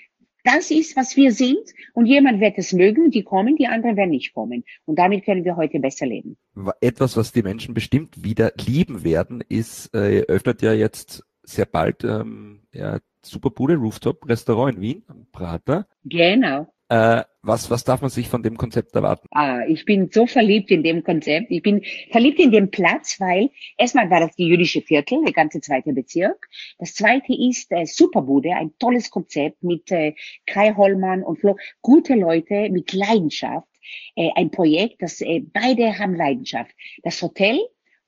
[0.54, 1.60] das ist, was wir sind.
[1.94, 4.64] Und jemand wird es mögen, die kommen, die anderen werden nicht kommen.
[4.86, 6.38] Und damit können wir heute besser leben.
[6.82, 12.04] Etwas, was die Menschen bestimmt wieder lieben werden, ist, äh, öffnet ja jetzt sehr bald
[12.04, 15.88] ähm, ja, Superbude Rooftop Restaurant in Wien am Prater.
[16.04, 16.68] Genau.
[16.90, 19.28] Äh, was, was darf man sich von dem Konzept erwarten?
[19.32, 21.48] Ah, ich bin so verliebt in dem Konzept.
[21.50, 25.62] Ich bin verliebt in den Platz, weil erstmal war das die jüdische Viertel, der ganze
[25.62, 26.48] zweite Bezirk.
[26.78, 31.56] Das zweite ist äh, Superbude, ein tolles Konzept mit äh, Kai Hollmann und Flo.
[31.82, 33.68] Gute Leute mit Leidenschaft.
[34.16, 36.72] Äh, ein Projekt, das äh, beide haben Leidenschaft.
[37.04, 37.60] Das Hotel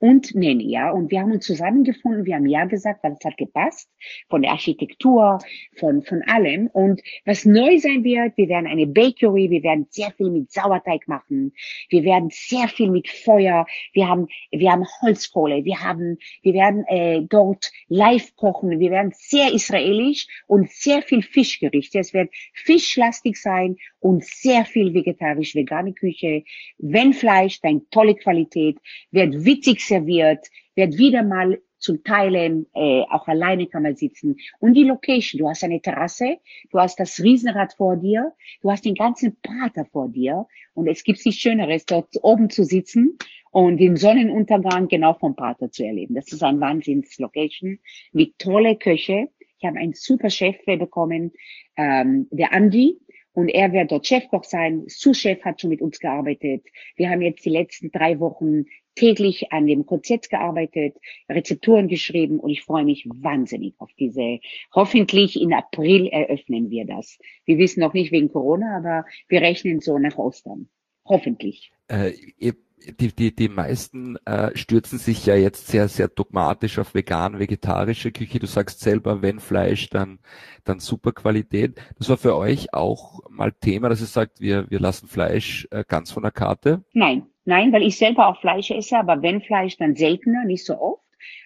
[0.02, 0.90] und Nanny, ja.
[0.90, 3.88] Und wir haben uns zusammengefunden, wir haben Ja gesagt, weil es hat gepasst,
[4.28, 5.38] von der Architektur,
[5.76, 6.66] von, von allem.
[6.66, 11.06] Und was neu sein wird, wir werden eine Bakery, wir werden sehr viel mit Sauerteig
[11.06, 11.52] machen,
[11.88, 16.84] wir werden sehr viel mit Feuer, wir haben, wir haben Holzkohle, wir haben, wir werden
[16.88, 22.00] äh, dort live kochen, wir werden sehr israelisch und sehr viel Fischgerichte.
[22.00, 26.42] Es wird fischlastig sein und sehr viel vegetarisch-vegane Küche.
[26.78, 28.78] Wenn Fleisch, dann tolle Qualität,
[29.12, 34.36] wird witzig serviert, wird wieder mal zum Teilen, äh, auch alleine kann man sitzen.
[34.60, 36.38] Und die Location, du hast eine Terrasse,
[36.70, 41.02] du hast das Riesenrad vor dir, du hast den ganzen Prater vor dir und es
[41.02, 43.18] gibt nichts Schöneres, dort oben zu sitzen
[43.50, 46.14] und den Sonnenuntergang genau vom Prater zu erleben.
[46.14, 47.80] Das ist ein Wahnsinns-Location
[48.12, 49.28] mit tolle Köche.
[49.58, 51.32] Ich habe einen super Chef bekommen,
[51.76, 52.98] ähm, der Andi,
[53.34, 54.84] und er wird dort Chefkoch sein.
[54.86, 56.66] Sous-Chef hat schon mit uns gearbeitet.
[56.96, 60.96] Wir haben jetzt die letzten drei Wochen täglich an dem Konzept gearbeitet,
[61.28, 64.40] Rezepturen geschrieben und ich freue mich wahnsinnig auf diese.
[64.74, 67.18] Hoffentlich in April eröffnen wir das.
[67.44, 70.68] Wir wissen noch nicht wegen Corona, aber wir rechnen so nach Ostern.
[71.04, 71.72] Hoffentlich.
[71.88, 72.54] Äh, ihr
[73.00, 78.12] die, die, die meisten äh, stürzen sich ja jetzt sehr, sehr dogmatisch auf vegan, vegetarische
[78.12, 78.38] Küche.
[78.38, 80.18] Du sagst selber, wenn Fleisch, dann,
[80.64, 81.80] dann super Qualität.
[81.98, 85.84] Das war für euch auch mal Thema, dass ihr sagt, wir, wir lassen Fleisch äh,
[85.86, 86.84] ganz von der Karte?
[86.92, 90.78] Nein, nein, weil ich selber auch Fleisch esse, aber wenn Fleisch, dann seltener, nicht so
[90.78, 91.02] oft.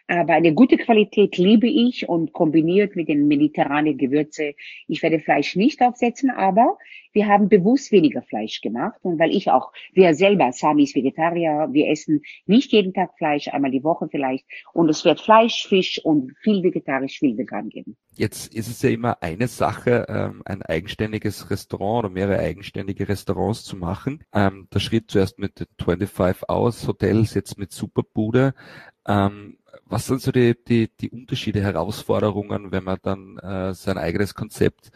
[0.08, 4.54] Aber eine gute Qualität liebe ich und kombiniert mit den mediterranen Gewürze.
[4.86, 6.78] Ich werde Fleisch nicht aufsetzen, aber
[7.12, 8.98] wir haben bewusst weniger Fleisch gemacht.
[9.02, 13.48] Und weil ich auch, wir selber, Sami ist Vegetarier, wir essen nicht jeden Tag Fleisch,
[13.48, 14.44] einmal die Woche vielleicht.
[14.74, 17.96] Und es wird Fleisch, Fisch und viel vegetarisch, viel vegan geben.
[18.16, 23.64] Jetzt ist es ja immer eine Sache, ähm, ein eigenständiges Restaurant oder mehrere eigenständige Restaurants
[23.64, 24.22] zu machen.
[24.32, 28.54] Ähm, der Schritt zuerst mit 25 aus Hotels, jetzt mit Superbude.
[29.08, 34.34] Ähm, was sind so die, die, die Unterschiede, Herausforderungen, wenn man dann äh, sein eigenes
[34.34, 34.90] Konzept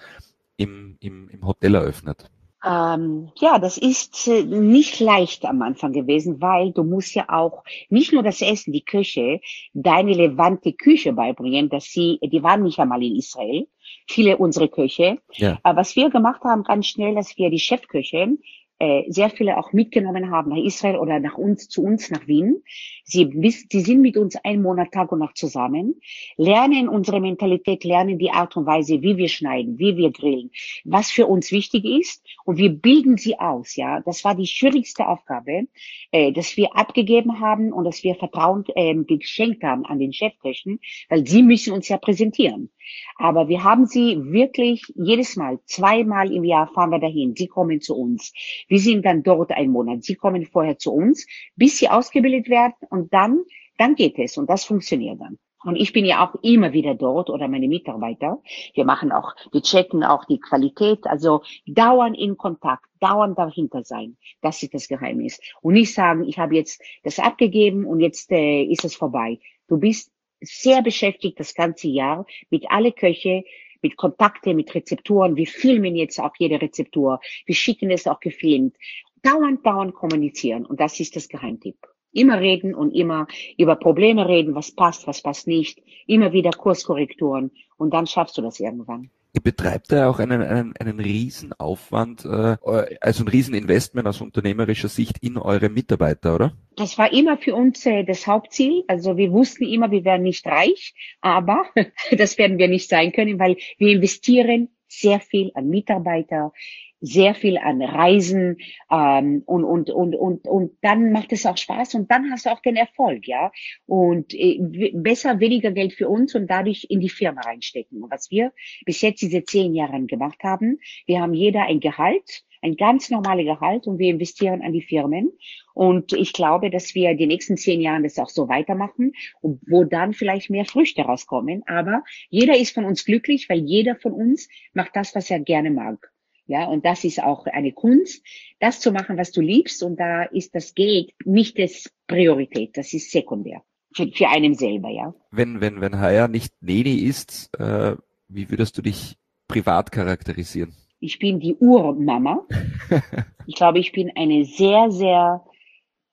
[0.57, 2.31] im, im, im Hotel eröffnet?
[2.63, 7.65] Ähm, ja, das ist äh, nicht leicht am Anfang gewesen, weil du musst ja auch
[7.89, 9.41] nicht nur das Essen, die Küche,
[9.73, 13.67] deine levante Küche beibringen, dass sie, die waren nicht einmal in Israel,
[14.07, 15.19] viele unsere Küche.
[15.33, 15.59] Ja.
[15.63, 18.37] Was wir gemacht haben ganz schnell, dass wir die Chefküche
[18.81, 22.63] äh, sehr viele auch mitgenommen haben nach Israel oder nach uns, zu uns nach Wien.
[23.05, 23.31] Sie,
[23.71, 26.01] sie sind mit uns einen Monat Tag und Nacht zusammen,
[26.37, 30.51] lernen unsere Mentalität, lernen die Art und Weise, wie wir schneiden, wie wir grillen,
[30.85, 33.77] was für uns wichtig ist und wir bilden sie aus.
[33.77, 35.67] Ja, das war die schwierigste Aufgabe,
[36.11, 40.81] äh, dass wir abgegeben haben und dass wir Vertrauen äh, geschenkt haben an den Chefköchen,
[41.11, 42.71] weil sie müssen uns ja präsentieren.
[43.17, 47.35] Aber wir haben sie wirklich jedes Mal, zweimal im Jahr fahren wir dahin.
[47.37, 48.33] Sie kommen zu uns.
[48.69, 50.05] Wir sind dann dort einen Monat.
[50.05, 51.27] Sie kommen vorher zu uns,
[51.57, 53.43] bis sie ausgebildet werden und dann,
[53.79, 55.39] dann geht es und das funktioniert dann.
[55.63, 58.41] Und ich bin ja auch immer wieder dort oder meine Mitarbeiter.
[58.75, 64.17] Wir machen auch, wir checken auch die Qualität, also dauern in Kontakt, dauernd dahinter sein.
[64.41, 65.39] Das ist das Geheimnis.
[65.61, 69.39] Und nicht sagen, ich habe jetzt das abgegeben und jetzt äh, ist es vorbei.
[69.69, 73.45] Du bist sehr beschäftigt das ganze Jahr mit alle Köche,
[73.83, 75.37] mit Kontakte, mit Rezepturen.
[75.37, 77.21] Wir filmen jetzt auch jede Rezeptur.
[77.47, 78.77] Wir schicken es auch gefilmt.
[79.23, 80.67] Dauernd, dauernd kommunizieren.
[80.67, 81.77] Und das ist das Geheimtipp.
[82.13, 83.27] Immer reden und immer
[83.57, 85.81] über Probleme reden, was passt, was passt nicht.
[86.07, 87.53] Immer wieder Kurskorrekturen.
[87.77, 89.11] Und dann schaffst du das irgendwann.
[89.33, 92.57] Ihr betreibt ja auch einen, einen, einen Riesenaufwand, äh,
[93.01, 96.53] also ein Rieseninvestment aus unternehmerischer Sicht in eure Mitarbeiter, oder?
[96.77, 98.83] Das war immer für uns äh, das Hauptziel.
[98.89, 101.65] Also wir wussten immer, wir werden nicht reich, aber
[102.17, 106.53] das werden wir nicht sein können, weil wir investieren sehr viel an Mitarbeiter,
[107.01, 108.59] sehr viel an Reisen
[108.91, 112.51] ähm, und, und, und, und, und dann macht es auch Spaß und dann hast du
[112.51, 113.51] auch den Erfolg, ja.
[113.87, 114.59] Und äh,
[114.95, 118.03] besser weniger Geld für uns und dadurch in die Firma reinstecken.
[118.03, 118.53] Und was wir
[118.85, 123.47] bis jetzt diese zehn Jahre gemacht haben, wir haben jeder ein Gehalt, ein ganz normales
[123.47, 125.33] Gehalt und wir investieren an die Firmen.
[125.73, 130.13] Und ich glaube, dass wir die nächsten zehn Jahre das auch so weitermachen, wo dann
[130.13, 131.63] vielleicht mehr Früchte rauskommen.
[131.67, 135.71] Aber jeder ist von uns glücklich, weil jeder von uns macht das, was er gerne
[135.71, 136.11] mag.
[136.51, 138.25] Ja, und das ist auch eine Kunst,
[138.59, 139.83] das zu machen, was du liebst.
[139.83, 143.63] Und da ist das Geld nicht das Priorität, das ist sekundär
[143.95, 145.15] für, für einen selber, ja.
[145.31, 147.97] Wenn, wenn, wenn Haya nicht Neni ist, äh,
[148.29, 149.17] wie würdest du dich
[149.49, 150.75] privat charakterisieren?
[151.01, 152.47] Ich bin die Urmama.
[153.47, 155.45] ich glaube, ich bin eine sehr, sehr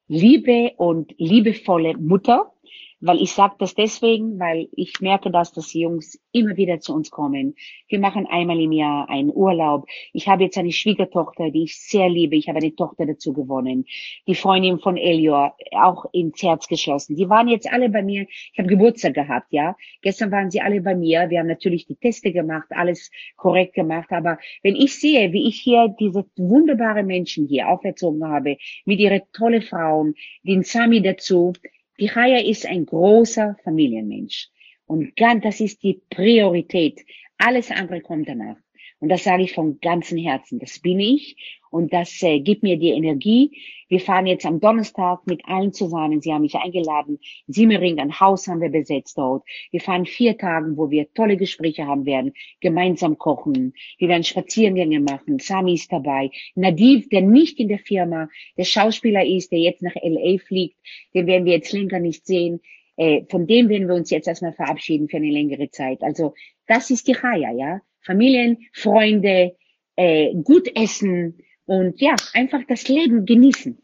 [0.08, 2.54] liebe und liebevolle Mutter.
[3.00, 7.12] Weil ich sage das deswegen, weil ich merke, dass die Jungs immer wieder zu uns
[7.12, 7.56] kommen.
[7.88, 9.86] Wir machen einmal im Jahr einen Urlaub.
[10.14, 12.36] Ich habe jetzt eine Schwiegertochter, die ich sehr liebe.
[12.36, 13.86] Ich habe eine Tochter dazu gewonnen.
[14.28, 17.16] Die Freundin von Elior, auch ins Herz geschlossen.
[17.16, 18.26] Die waren jetzt alle bei mir.
[18.52, 19.76] Ich habe Geburtstag gehabt, ja.
[20.02, 21.30] Gestern waren sie alle bei mir.
[21.30, 24.12] Wir haben natürlich die Teste gemacht, alles korrekt gemacht.
[24.12, 29.22] Aber wenn ich sehe, wie ich hier diese wunderbare Menschen hier auferzogen habe, mit ihren
[29.34, 31.54] tolle Frauen, den Sami dazu,
[32.00, 34.50] die Chaya ist ein großer Familienmensch.
[34.86, 37.06] Und ganz, das ist die Priorität.
[37.38, 38.58] Alles andere kommt danach.
[39.00, 40.60] Und das sage ich von ganzem Herzen.
[40.60, 43.52] Das bin ich und das äh, gibt mir die Energie.
[43.90, 46.22] Wir fahren jetzt am Donnerstag mit allen zusammen.
[46.22, 47.20] Sie haben mich eingeladen.
[47.48, 49.44] Simmering, ein Haus haben wir besetzt dort.
[49.72, 53.74] Wir fahren vier Tagen, wo wir tolle Gespräche haben werden, gemeinsam kochen.
[53.98, 55.40] Wir werden Spaziergänge machen.
[55.40, 56.32] Sami ist dabei.
[56.56, 60.78] Nadiv, der nicht in der Firma, der Schauspieler ist, der jetzt nach LA fliegt,
[61.14, 62.60] den werden wir jetzt länger nicht sehen.
[62.98, 66.02] Äh, von dem werden wir uns jetzt erstmal verabschieden für eine längere Zeit.
[66.02, 66.34] Also
[66.66, 67.82] das ist die Chaya, ja.
[68.02, 69.56] Familien, Freunde,
[69.96, 73.78] äh, gut essen und ja, einfach das Leben genießen.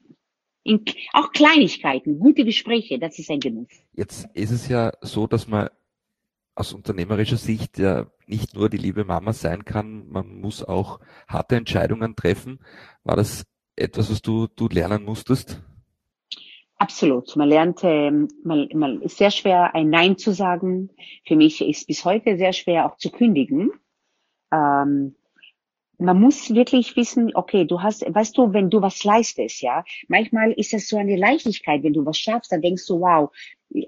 [0.63, 3.67] In, auch Kleinigkeiten, gute Gespräche, das ist ein Genuss.
[3.93, 5.69] Jetzt ist es ja so, dass man
[6.55, 11.57] aus unternehmerischer Sicht ja nicht nur die liebe Mama sein kann, man muss auch harte
[11.57, 12.59] Entscheidungen treffen.
[13.03, 15.61] War das etwas, was du, du lernen musstest?
[16.77, 17.35] Absolut.
[17.35, 20.89] Man lernt, ähm, man, man ist sehr schwer, ein Nein zu sagen.
[21.25, 23.71] Für mich ist bis heute sehr schwer, auch zu kündigen.
[24.51, 25.15] Ähm,
[26.03, 30.51] man muss wirklich wissen, okay, du hast, weißt du, wenn du was leistest, ja, manchmal
[30.51, 33.31] ist es so eine Leichtigkeit, wenn du was schaffst, dann denkst du, wow,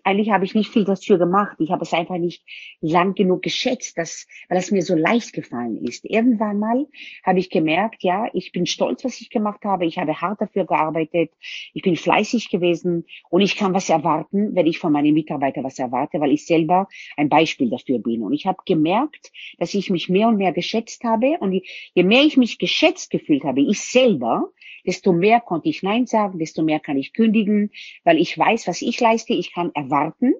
[0.04, 1.58] eigentlich habe ich nicht viel dafür gemacht.
[1.60, 2.44] Ich habe es einfach nicht
[2.82, 6.06] lang genug geschätzt, dass, weil es mir so leicht gefallen ist.
[6.06, 6.88] Irgendwann mal
[7.24, 9.86] habe ich gemerkt, ja, ich bin stolz, was ich gemacht habe.
[9.86, 11.32] Ich habe hart dafür gearbeitet.
[11.74, 15.80] Ich bin fleißig gewesen und ich kann was erwarten, wenn ich von meinen Mitarbeitern was
[15.80, 18.24] erwarte, weil ich selber ein Beispiel dafür bin.
[18.24, 21.38] Und ich habe gemerkt, dass ich mich mehr und mehr geschätzt habe.
[21.40, 21.62] Und
[21.94, 24.50] je mehr ich mich geschätzt gefühlt habe, ich selber,
[24.86, 27.72] desto mehr konnte ich Nein sagen, desto mehr kann ich kündigen,
[28.04, 30.34] weil ich weiß, was ich leiste, ich kann erwarten.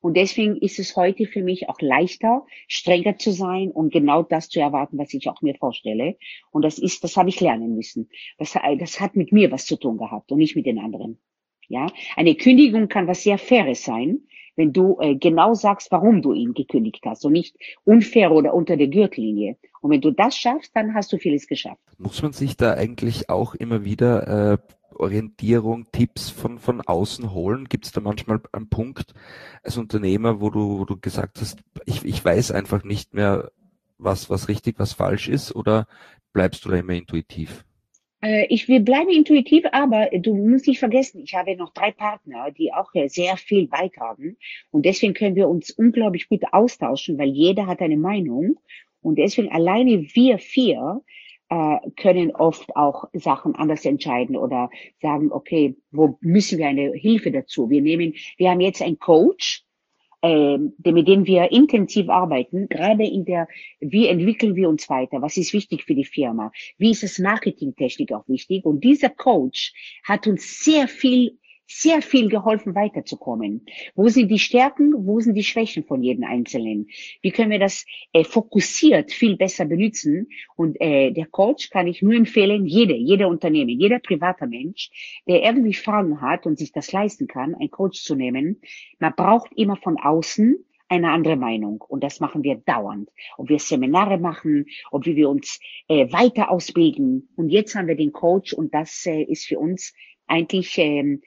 [0.00, 4.48] Und deswegen ist es heute für mich auch leichter, strenger zu sein und genau das
[4.48, 6.16] zu erwarten, was ich auch mir vorstelle.
[6.50, 8.08] Und das ist, das habe ich lernen müssen.
[8.38, 11.18] Das, das hat mit mir was zu tun gehabt und nicht mit den anderen.
[11.68, 11.86] Ja,
[12.16, 14.22] eine Kündigung kann was sehr Faires sein,
[14.60, 18.76] wenn du äh, genau sagst, warum du ihn gekündigt hast und nicht unfair oder unter
[18.76, 19.56] der Gürtellinie.
[19.80, 21.80] Und wenn du das schaffst, dann hast du vieles geschafft.
[21.96, 24.58] Muss man sich da eigentlich auch immer wieder äh,
[24.94, 27.70] Orientierung, Tipps von, von außen holen?
[27.70, 29.14] Gibt es da manchmal einen Punkt
[29.62, 33.50] als Unternehmer, wo du, wo du gesagt hast, ich, ich weiß einfach nicht mehr,
[33.96, 35.86] was, was richtig, was falsch ist, oder
[36.34, 37.64] bleibst du da immer intuitiv?
[38.22, 42.50] Äh, ich will bleiben intuitiv, aber du musst nicht vergessen, ich habe noch drei Partner,
[42.50, 44.36] die auch sehr viel beitragen.
[44.70, 48.58] Und deswegen können wir uns unglaublich gut austauschen, weil jeder hat eine Meinung.
[49.02, 51.02] Und deswegen alleine wir vier
[51.48, 57.32] äh, können oft auch Sachen anders entscheiden oder sagen, okay, wo müssen wir eine Hilfe
[57.32, 57.70] dazu?
[57.70, 59.64] Wir nehmen, wir haben jetzt einen Coach,
[60.22, 63.48] äh, mit dem wir intensiv arbeiten, gerade in der,
[63.80, 68.12] wie entwickeln wir uns weiter, was ist wichtig für die Firma, wie ist das Marketingtechnik
[68.12, 68.64] auch wichtig.
[68.64, 69.72] Und dieser Coach
[70.04, 71.38] hat uns sehr viel
[71.70, 73.64] sehr viel geholfen, weiterzukommen.
[73.94, 76.88] Wo sind die Stärken, wo sind die Schwächen von jedem Einzelnen?
[77.22, 80.28] Wie können wir das äh, fokussiert viel besser benutzen?
[80.56, 84.90] Und äh, der Coach kann ich nur empfehlen, jede, jeder Unternehmen, jeder privater Mensch,
[85.28, 88.60] der irgendwie Fragen hat und sich das leisten kann, einen Coach zu nehmen.
[88.98, 91.84] Man braucht immer von außen eine andere Meinung.
[91.86, 93.10] Und das machen wir dauernd.
[93.38, 97.28] Ob wir Seminare machen, ob wir uns äh, weiter ausbilden.
[97.36, 99.94] Und jetzt haben wir den Coach und das äh, ist für uns
[100.26, 101.22] eigentlich ähm,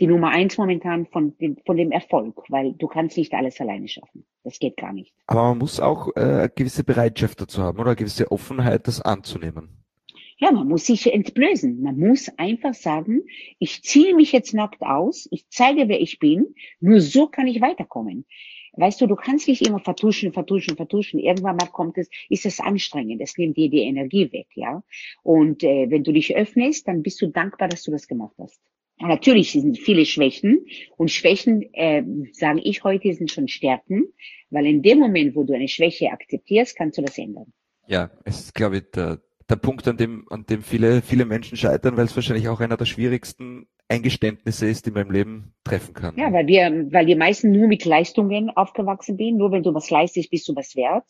[0.00, 3.88] die Nummer eins momentan von dem, von dem Erfolg, weil du kannst nicht alles alleine
[3.88, 4.24] schaffen.
[4.44, 5.12] Das geht gar nicht.
[5.26, 9.00] Aber man muss auch äh, eine gewisse Bereitschaft dazu haben oder eine gewisse Offenheit, das
[9.00, 9.68] anzunehmen.
[10.40, 11.82] Ja, man muss sich entblößen.
[11.82, 13.22] Man muss einfach sagen,
[13.58, 17.60] ich ziehe mich jetzt nackt aus, ich zeige, wer ich bin, nur so kann ich
[17.60, 18.24] weiterkommen.
[18.74, 21.18] Weißt du, du kannst nicht immer vertuschen, vertuschen, vertuschen.
[21.18, 23.20] Irgendwann mal kommt es, ist es anstrengend.
[23.20, 24.84] Es nimmt dir die Energie weg, ja.
[25.24, 28.60] Und äh, wenn du dich öffnest, dann bist du dankbar, dass du das gemacht hast.
[29.00, 34.04] Natürlich sind viele Schwächen und Schwächen, äh, sage ich heute, sind schon Stärken,
[34.50, 37.52] weil in dem Moment, wo du eine Schwäche akzeptierst, kannst du das ändern.
[37.86, 41.56] Ja, es ist, glaube ich, der, der Punkt, an dem, an dem viele, viele Menschen
[41.56, 45.94] scheitern, weil es wahrscheinlich auch einer der schwierigsten Eingeständnisse ist, die man im Leben treffen
[45.94, 46.14] kann.
[46.18, 49.38] Ja, weil wir, weil die meisten nur mit Leistungen aufgewachsen sind.
[49.38, 51.04] Nur wenn du was leistest, bist du was wert.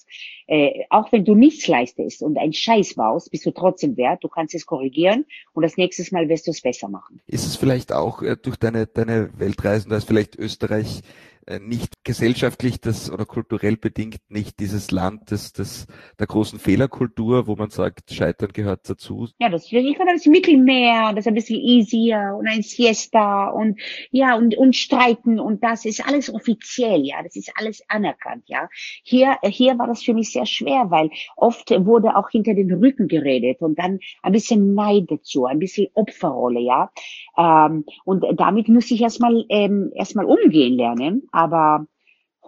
[0.46, 4.22] Äh, auch wenn du nichts leistest und ein Scheiß baust, bist du trotzdem wert.
[4.22, 7.20] Du kannst es korrigieren und das nächste Mal wirst du es besser machen.
[7.26, 11.02] Ist es vielleicht auch äh, durch deine, deine Weltreisen, da ist vielleicht Österreich
[11.48, 15.86] äh, nicht gesellschaftlich das oder kulturell bedingt nicht dieses Land des, des
[16.18, 19.28] der großen Fehlerkultur, wo man sagt, Scheitern gehört dazu.
[19.38, 23.78] Ja, das, ich glaube, das Mittelmeer, das ist ein bisschen easier und ein Siesta und
[24.10, 28.70] ja und und streiten und das ist alles offiziell, ja, das ist alles anerkannt, ja.
[29.02, 33.08] Hier hier war das für mich sehr schwer, weil oft wurde auch hinter den Rücken
[33.08, 36.90] geredet und dann ein bisschen Neid dazu, ein bisschen Opferrolle, ja.
[37.36, 41.28] Ähm, und damit muss ich erstmal ähm, erstmal umgehen lernen.
[41.32, 41.86] Aber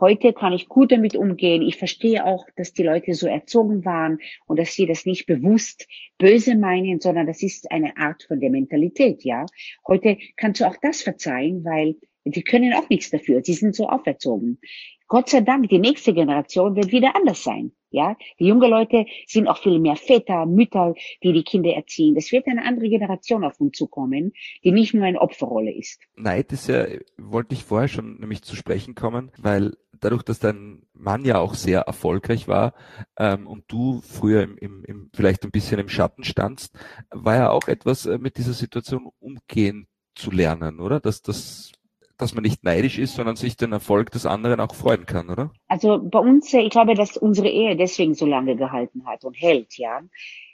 [0.00, 1.62] heute kann ich gut damit umgehen.
[1.62, 5.86] Ich verstehe auch, dass die Leute so erzogen waren und dass sie das nicht bewusst
[6.18, 9.46] böse meinen, sondern das ist eine Art von der Mentalität, ja.
[9.86, 13.42] Heute kannst du auch das verzeihen, weil die können auch nichts dafür.
[13.42, 14.58] Sie sind so auferzogen.
[15.06, 17.72] Gott sei Dank, die nächste Generation wird wieder anders sein.
[17.90, 22.16] Ja, die jungen Leute sind auch viel mehr Väter, Mütter, die die Kinder erziehen.
[22.16, 24.32] Es wird eine andere Generation auf uns zukommen,
[24.62, 26.00] die nicht nur eine Opferrolle ist.
[26.16, 26.86] Neid ist ja,
[27.18, 31.54] wollte ich vorher schon nämlich zu sprechen kommen, weil dadurch, dass dein Mann ja auch
[31.54, 32.74] sehr erfolgreich war
[33.16, 36.74] ähm, und du früher im, im, im, vielleicht ein bisschen im Schatten standst,
[37.10, 41.00] war ja auch etwas äh, mit dieser Situation umgehen zu lernen, oder?
[41.00, 41.72] Dass das
[42.20, 45.52] dass man nicht neidisch ist, sondern sich den Erfolg des anderen auch freuen kann, oder?
[45.68, 49.34] Also bei uns, äh, ich glaube, dass unsere Ehe deswegen so lange gehalten hat und
[49.34, 50.02] hält, ja,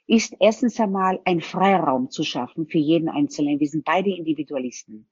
[0.07, 3.59] ist erstens einmal ein Freiraum zu schaffen für jeden Einzelnen.
[3.59, 5.09] Wir sind beide Individualisten.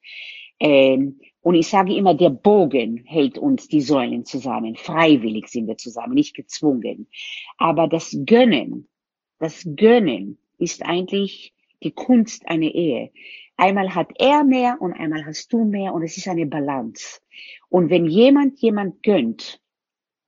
[0.60, 4.76] Ähm, und ich sage immer, der Bogen hält uns die Säulen zusammen.
[4.76, 7.08] Freiwillig sind wir zusammen, nicht gezwungen.
[7.58, 8.88] Aber das Gönnen,
[9.38, 11.52] das Gönnen ist eigentlich
[11.82, 13.10] die Kunst einer Ehe.
[13.56, 17.20] Einmal hat er mehr und einmal hast du mehr und es ist eine Balance.
[17.68, 19.60] Und wenn jemand jemand gönnt,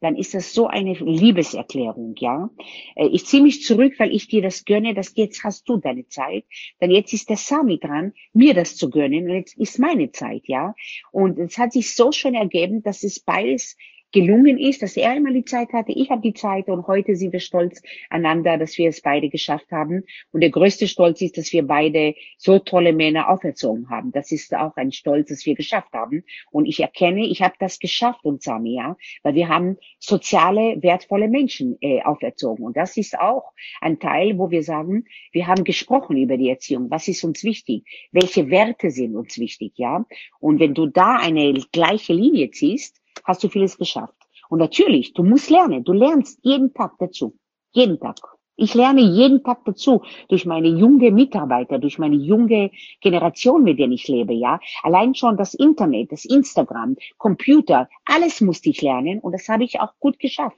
[0.01, 2.51] dann ist das so eine Liebeserklärung, ja.
[2.95, 6.07] Äh, ich ziehe mich zurück, weil ich dir das gönne, dass jetzt hast du deine
[6.07, 6.45] Zeit.
[6.81, 10.43] Dann jetzt ist der Sami dran, mir das zu gönnen und jetzt ist meine Zeit,
[10.47, 10.74] ja.
[11.12, 13.77] Und es hat sich so schön ergeben, dass es beides
[14.12, 17.32] gelungen ist, dass er einmal die Zeit hatte, ich habe die Zeit und heute sind
[17.32, 20.04] wir stolz aneinander, dass wir es beide geschafft haben.
[20.32, 24.12] Und der größte Stolz ist, dass wir beide so tolle Männer auferzogen haben.
[24.12, 26.24] Das ist auch ein Stolz, dass wir geschafft haben.
[26.50, 31.28] Und ich erkenne, ich habe das geschafft und Sami, ja, weil wir haben soziale, wertvolle
[31.28, 32.64] Menschen äh, auferzogen.
[32.64, 36.90] Und das ist auch ein Teil, wo wir sagen, wir haben gesprochen über die Erziehung.
[36.90, 37.84] Was ist uns wichtig?
[38.12, 40.07] Welche Werte sind uns wichtig, ja?
[40.40, 44.14] Und wenn du da eine gleiche Linie ziehst, hast du vieles geschafft.
[44.49, 45.85] Und natürlich, du musst lernen.
[45.85, 47.37] Du lernst jeden Tag dazu.
[47.72, 48.16] Jeden Tag.
[48.59, 52.70] Ich lerne jeden Tag dazu durch meine junge Mitarbeiter, durch meine junge
[53.03, 54.59] Generation, mit der ich lebe, ja.
[54.83, 59.79] Allein schon das Internet, das Instagram, Computer, alles musste ich lernen und das habe ich
[59.79, 60.57] auch gut geschafft.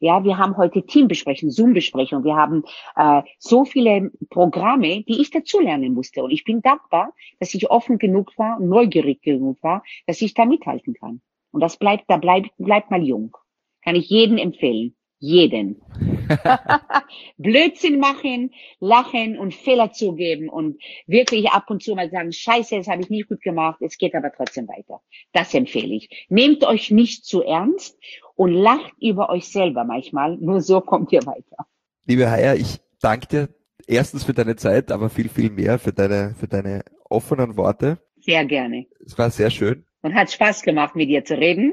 [0.00, 2.64] Ja, wir haben heute Teambesprechungen, Zoom-Besprechungen, wir haben
[2.96, 6.24] äh, so viele Programme, die ich dazulernen musste.
[6.24, 10.46] Und ich bin dankbar, dass ich offen genug war, neugierig genug war, dass ich da
[10.46, 11.20] mithalten kann.
[11.54, 13.36] Und das bleibt, da bleibt, bleibt mal jung.
[13.84, 14.96] Kann ich jeden empfehlen.
[15.20, 15.80] Jeden.
[17.38, 18.50] Blödsinn machen,
[18.80, 23.10] lachen und Fehler zugeben und wirklich ab und zu mal sagen, scheiße, das habe ich
[23.10, 25.00] nicht gut gemacht, es geht aber trotzdem weiter.
[25.32, 26.26] Das empfehle ich.
[26.28, 27.96] Nehmt euch nicht zu ernst
[28.34, 31.68] und lacht über euch selber manchmal, nur so kommt ihr weiter.
[32.04, 33.48] Liebe Haya, ich danke dir
[33.86, 37.98] erstens für deine Zeit, aber viel, viel mehr für deine, für deine offenen Worte.
[38.18, 38.86] Sehr gerne.
[39.04, 41.72] Es war sehr schön und hat Spaß gemacht, mit dir zu reden.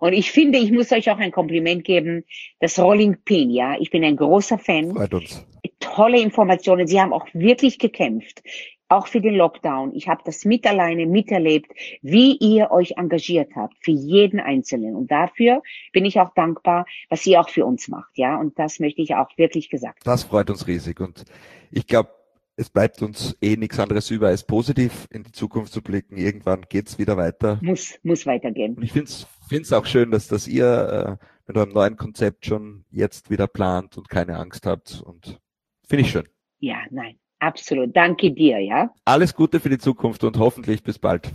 [0.00, 2.24] Und ich finde, ich muss euch auch ein Kompliment geben.
[2.58, 3.76] Das Rolling Pin, ja.
[3.78, 4.92] Ich bin ein großer Fan.
[4.92, 5.46] Freut uns.
[5.78, 6.86] Tolle Informationen.
[6.86, 8.42] Sie haben auch wirklich gekämpft.
[8.88, 9.94] Auch für den Lockdown.
[9.94, 11.72] Ich habe das mit alleine miterlebt,
[12.02, 13.74] wie ihr euch engagiert habt.
[13.80, 14.94] Für jeden Einzelnen.
[14.94, 15.62] Und dafür
[15.92, 18.38] bin ich auch dankbar, was ihr auch für uns macht, ja.
[18.38, 20.06] Und das möchte ich auch wirklich gesagt.
[20.06, 21.00] Das freut uns riesig.
[21.00, 21.24] Und
[21.72, 22.10] ich glaube,
[22.56, 26.16] es bleibt uns eh nichts anderes über, als positiv in die Zukunft zu blicken.
[26.16, 27.58] Irgendwann geht's wieder weiter.
[27.62, 28.74] Muss, muss weitergehen.
[28.74, 29.10] Und ich finde
[29.50, 33.98] es auch schön, dass das ihr äh, mit eurem neuen Konzept schon jetzt wieder plant
[33.98, 35.02] und keine Angst habt.
[35.02, 35.38] Und
[35.86, 36.26] finde ich schön.
[36.58, 37.94] Ja, nein, absolut.
[37.94, 38.90] Danke dir, ja.
[39.04, 41.30] Alles Gute für die Zukunft und hoffentlich bis bald.